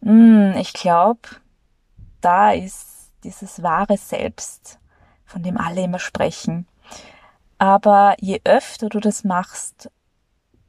mm, 0.01 0.53
ich 0.57 0.73
glaube, 0.73 1.21
da 2.21 2.51
ist 2.51 3.11
dieses 3.23 3.63
wahre 3.63 3.97
Selbst, 3.97 4.79
von 5.25 5.43
dem 5.43 5.57
alle 5.57 5.83
immer 5.83 5.99
sprechen. 5.99 6.67
Aber 7.57 8.15
je 8.19 8.41
öfter 8.43 8.89
du 8.89 8.99
das 8.99 9.23
machst, 9.23 9.89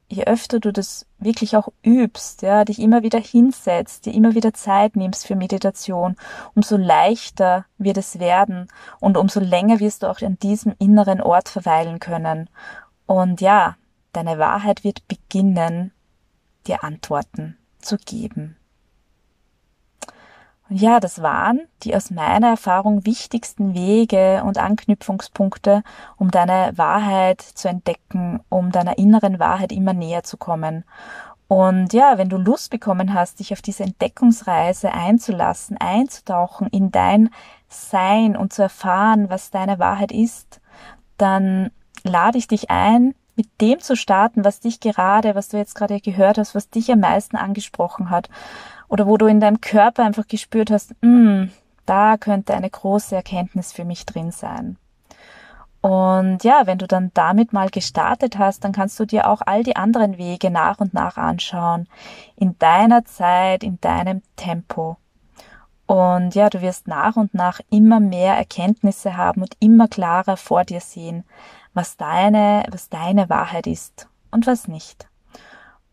je 0.09 0.23
öfter 0.23 0.59
du 0.59 0.71
das 0.71 1.05
wirklich 1.19 1.57
auch 1.57 1.69
übst, 1.83 2.41
ja, 2.41 2.63
dich 2.63 2.79
immer 2.79 3.03
wieder 3.03 3.19
hinsetzt, 3.19 4.05
dir 4.05 4.13
immer 4.13 4.35
wieder 4.35 4.53
Zeit 4.53 4.95
nimmst 4.95 5.27
für 5.27 5.35
Meditation, 5.35 6.15
umso 6.55 6.77
leichter 6.77 7.65
wird 7.77 7.97
es 7.97 8.19
werden 8.19 8.67
und 8.99 9.17
umso 9.17 9.39
länger 9.39 9.79
wirst 9.79 10.03
du 10.03 10.07
auch 10.07 10.21
an 10.21 10.39
diesem 10.39 10.73
inneren 10.79 11.21
Ort 11.21 11.49
verweilen 11.49 11.99
können. 11.99 12.49
Und 13.05 13.41
ja, 13.41 13.75
Deine 14.13 14.39
Wahrheit 14.39 14.83
wird 14.83 15.07
beginnen, 15.07 15.91
dir 16.65 16.83
Antworten 16.83 17.57
zu 17.79 17.97
geben. 17.97 18.57
Und 20.69 20.81
ja, 20.81 20.99
das 20.99 21.21
waren 21.21 21.61
die 21.83 21.95
aus 21.95 22.11
meiner 22.11 22.49
Erfahrung 22.49 23.05
wichtigsten 23.05 23.73
Wege 23.73 24.43
und 24.43 24.57
Anknüpfungspunkte, 24.57 25.83
um 26.17 26.29
deine 26.29 26.73
Wahrheit 26.77 27.41
zu 27.41 27.69
entdecken, 27.69 28.41
um 28.49 28.71
deiner 28.71 28.97
inneren 28.97 29.39
Wahrheit 29.39 29.71
immer 29.71 29.93
näher 29.93 30.23
zu 30.23 30.35
kommen. 30.35 30.83
Und 31.47 31.93
ja, 31.93 32.17
wenn 32.17 32.27
du 32.27 32.37
Lust 32.37 32.71
bekommen 32.71 33.13
hast, 33.13 33.39
dich 33.39 33.53
auf 33.53 33.61
diese 33.61 33.83
Entdeckungsreise 33.83 34.91
einzulassen, 34.91 35.77
einzutauchen 35.77 36.67
in 36.67 36.91
dein 36.91 37.29
Sein 37.69 38.35
und 38.35 38.51
zu 38.51 38.63
erfahren, 38.63 39.29
was 39.29 39.51
deine 39.51 39.79
Wahrheit 39.79 40.11
ist, 40.11 40.59
dann 41.17 41.71
lade 42.03 42.37
ich 42.37 42.47
dich 42.47 42.69
ein, 42.69 43.15
mit 43.37 43.61
dem 43.61 43.79
zu 43.79 43.95
starten, 43.95 44.43
was 44.43 44.59
dich 44.59 44.79
gerade, 44.79 45.35
was 45.35 45.49
du 45.49 45.57
jetzt 45.57 45.75
gerade 45.75 46.01
gehört 46.01 46.37
hast, 46.37 46.55
was 46.55 46.69
dich 46.69 46.91
am 46.91 46.99
meisten 46.99 47.37
angesprochen 47.37 48.09
hat 48.09 48.29
oder 48.87 49.07
wo 49.07 49.17
du 49.17 49.27
in 49.27 49.39
deinem 49.39 49.61
Körper 49.61 50.03
einfach 50.03 50.27
gespürt 50.27 50.71
hast, 50.71 50.93
mm, 51.01 51.45
da 51.85 52.17
könnte 52.17 52.53
eine 52.53 52.69
große 52.69 53.15
Erkenntnis 53.15 53.71
für 53.71 53.85
mich 53.85 54.05
drin 54.05 54.31
sein. 54.31 54.77
Und 55.81 56.43
ja, 56.43 56.63
wenn 56.65 56.79
du 56.79 56.87
dann 56.87 57.11
damit 57.13 57.53
mal 57.53 57.69
gestartet 57.69 58.37
hast, 58.37 58.63
dann 58.63 58.73
kannst 58.73 58.99
du 58.99 59.05
dir 59.05 59.29
auch 59.29 59.41
all 59.45 59.63
die 59.63 59.75
anderen 59.75 60.17
Wege 60.17 60.49
nach 60.49 60.79
und 60.79 60.93
nach 60.93 61.17
anschauen. 61.17 61.87
In 62.35 62.57
deiner 62.59 63.05
Zeit, 63.05 63.63
in 63.63 63.79
deinem 63.79 64.21
Tempo. 64.35 64.97
Und 65.85 66.35
ja, 66.35 66.49
du 66.49 66.61
wirst 66.61 66.87
nach 66.87 67.15
und 67.15 67.33
nach 67.33 67.61
immer 67.69 68.01
mehr 68.01 68.35
Erkenntnisse 68.35 69.15
haben 69.15 69.41
und 69.41 69.55
immer 69.59 69.87
klarer 69.87 70.35
vor 70.35 70.65
dir 70.65 70.81
sehen, 70.81 71.23
was 71.77 71.95
deine, 71.95 72.65
was 72.71 72.89
deine 72.89 73.29
Wahrheit 73.29 73.67
ist 73.67 74.09
und 74.31 74.47
was 74.47 74.67
nicht. 74.67 75.07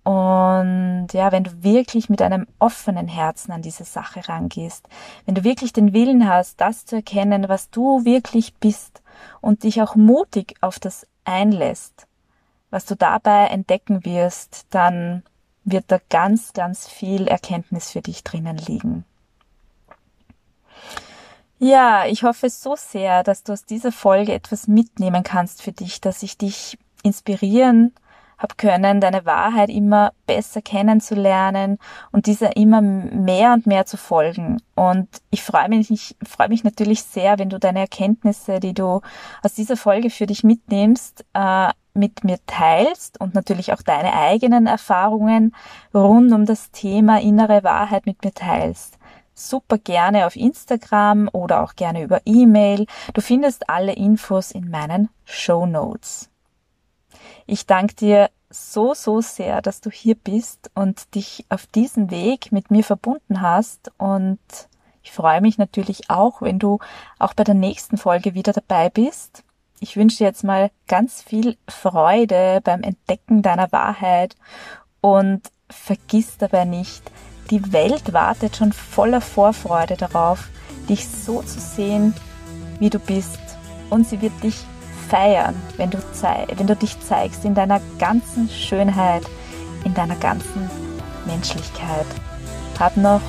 Und 0.02 1.08
ja, 1.12 1.30
wenn 1.30 1.44
du 1.44 1.62
wirklich 1.62 2.08
mit 2.08 2.22
einem 2.22 2.46
offenen 2.58 3.06
Herzen 3.06 3.52
an 3.52 3.62
diese 3.62 3.84
Sache 3.84 4.26
rangehst, 4.28 4.88
wenn 5.26 5.34
du 5.34 5.44
wirklich 5.44 5.72
den 5.72 5.92
Willen 5.92 6.28
hast, 6.28 6.60
das 6.60 6.86
zu 6.86 6.96
erkennen, 6.96 7.48
was 7.48 7.70
du 7.70 8.04
wirklich 8.04 8.54
bist 8.54 9.02
und 9.42 9.62
dich 9.62 9.82
auch 9.82 9.94
mutig 9.94 10.56
auf 10.62 10.78
das 10.78 11.06
einlässt, 11.24 12.06
was 12.70 12.86
du 12.86 12.96
dabei 12.96 13.46
entdecken 13.46 14.04
wirst, 14.06 14.66
dann 14.70 15.22
wird 15.64 15.84
da 15.88 15.98
ganz, 16.08 16.54
ganz 16.54 16.88
viel 16.88 17.28
Erkenntnis 17.28 17.90
für 17.92 18.00
dich 18.00 18.24
drinnen 18.24 18.56
liegen. 18.56 19.04
Ja, 21.58 22.04
ich 22.06 22.24
hoffe 22.24 22.50
so 22.50 22.74
sehr, 22.76 23.22
dass 23.22 23.44
du 23.44 23.52
aus 23.52 23.64
dieser 23.64 23.92
Folge 23.92 24.32
etwas 24.32 24.66
mitnehmen 24.66 25.22
kannst 25.22 25.62
für 25.62 25.72
dich, 25.72 26.00
dass 26.00 26.22
ich 26.22 26.36
dich 26.36 26.78
inspirieren 27.02 27.92
habe 28.38 28.54
können, 28.56 29.00
deine 29.00 29.24
Wahrheit 29.24 29.70
immer 29.70 30.12
besser 30.26 30.60
kennenzulernen 30.60 31.78
und 32.10 32.26
dieser 32.26 32.56
immer 32.56 32.80
mehr 32.80 33.52
und 33.52 33.66
mehr 33.66 33.86
zu 33.86 33.96
folgen. 33.96 34.60
Und 34.74 35.08
ich 35.30 35.42
freue 35.42 35.68
mich, 35.68 35.90
ich 35.90 36.16
freue 36.26 36.48
mich 36.48 36.64
natürlich 36.64 37.04
sehr, 37.04 37.38
wenn 37.38 37.50
du 37.50 37.58
deine 37.58 37.80
Erkenntnisse, 37.80 38.58
die 38.58 38.74
du 38.74 39.00
aus 39.42 39.54
dieser 39.54 39.76
Folge 39.76 40.10
für 40.10 40.26
dich 40.26 40.42
mitnimmst, 40.42 41.24
äh, 41.34 41.70
mit 41.94 42.24
mir 42.24 42.38
teilst 42.46 43.20
und 43.20 43.34
natürlich 43.34 43.72
auch 43.72 43.82
deine 43.82 44.12
eigenen 44.12 44.66
Erfahrungen 44.66 45.54
rund 45.94 46.32
um 46.32 46.44
das 46.44 46.72
Thema 46.72 47.20
innere 47.20 47.62
Wahrheit 47.62 48.04
mit 48.04 48.24
mir 48.24 48.34
teilst. 48.34 48.98
Super 49.34 49.78
gerne 49.78 50.26
auf 50.26 50.36
Instagram 50.36 51.28
oder 51.32 51.62
auch 51.62 51.74
gerne 51.74 52.02
über 52.02 52.20
E-Mail. 52.24 52.86
Du 53.12 53.20
findest 53.20 53.68
alle 53.68 53.92
Infos 53.92 54.52
in 54.52 54.70
meinen 54.70 55.08
Show 55.24 55.66
Notes. 55.66 56.30
Ich 57.46 57.66
danke 57.66 57.94
dir 57.94 58.30
so, 58.50 58.94
so 58.94 59.20
sehr, 59.20 59.60
dass 59.60 59.80
du 59.80 59.90
hier 59.90 60.14
bist 60.14 60.70
und 60.74 61.14
dich 61.14 61.44
auf 61.48 61.66
diesem 61.66 62.10
Weg 62.10 62.52
mit 62.52 62.70
mir 62.70 62.84
verbunden 62.84 63.40
hast. 63.40 63.90
Und 63.98 64.38
ich 65.02 65.12
freue 65.12 65.40
mich 65.40 65.58
natürlich 65.58 66.10
auch, 66.10 66.40
wenn 66.40 66.58
du 66.58 66.78
auch 67.18 67.34
bei 67.34 67.44
der 67.44 67.54
nächsten 67.54 67.96
Folge 67.96 68.34
wieder 68.34 68.52
dabei 68.52 68.88
bist. 68.88 69.42
Ich 69.80 69.96
wünsche 69.96 70.18
dir 70.18 70.24
jetzt 70.24 70.44
mal 70.44 70.70
ganz 70.86 71.22
viel 71.22 71.58
Freude 71.68 72.60
beim 72.62 72.82
Entdecken 72.82 73.42
deiner 73.42 73.70
Wahrheit 73.72 74.36
und 75.00 75.42
vergiss 75.68 76.38
dabei 76.38 76.64
nicht, 76.64 77.02
die 77.50 77.72
Welt 77.72 78.12
wartet 78.12 78.56
schon 78.56 78.72
voller 78.72 79.20
Vorfreude 79.20 79.96
darauf, 79.96 80.48
dich 80.88 81.06
so 81.08 81.42
zu 81.42 81.60
sehen, 81.60 82.14
wie 82.78 82.90
du 82.90 82.98
bist 82.98 83.38
und 83.90 84.08
sie 84.08 84.20
wird 84.20 84.32
dich 84.42 84.56
feiern, 85.08 85.54
wenn 85.76 85.90
du, 85.90 85.98
wenn 86.56 86.66
du 86.66 86.76
dich 86.76 86.98
zeigst 87.00 87.44
in 87.44 87.54
deiner 87.54 87.80
ganzen 87.98 88.48
Schönheit, 88.48 89.22
in 89.84 89.94
deiner 89.94 90.16
ganzen 90.16 90.70
Menschlichkeit. 91.26 92.06
Hab 92.78 92.96
noch 92.96 93.22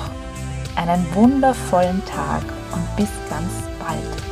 einen 0.76 1.06
wundervollen 1.14 2.02
Tag 2.04 2.42
und 2.72 2.96
bis 2.96 3.08
ganz 3.30 3.52
bald. 3.78 4.25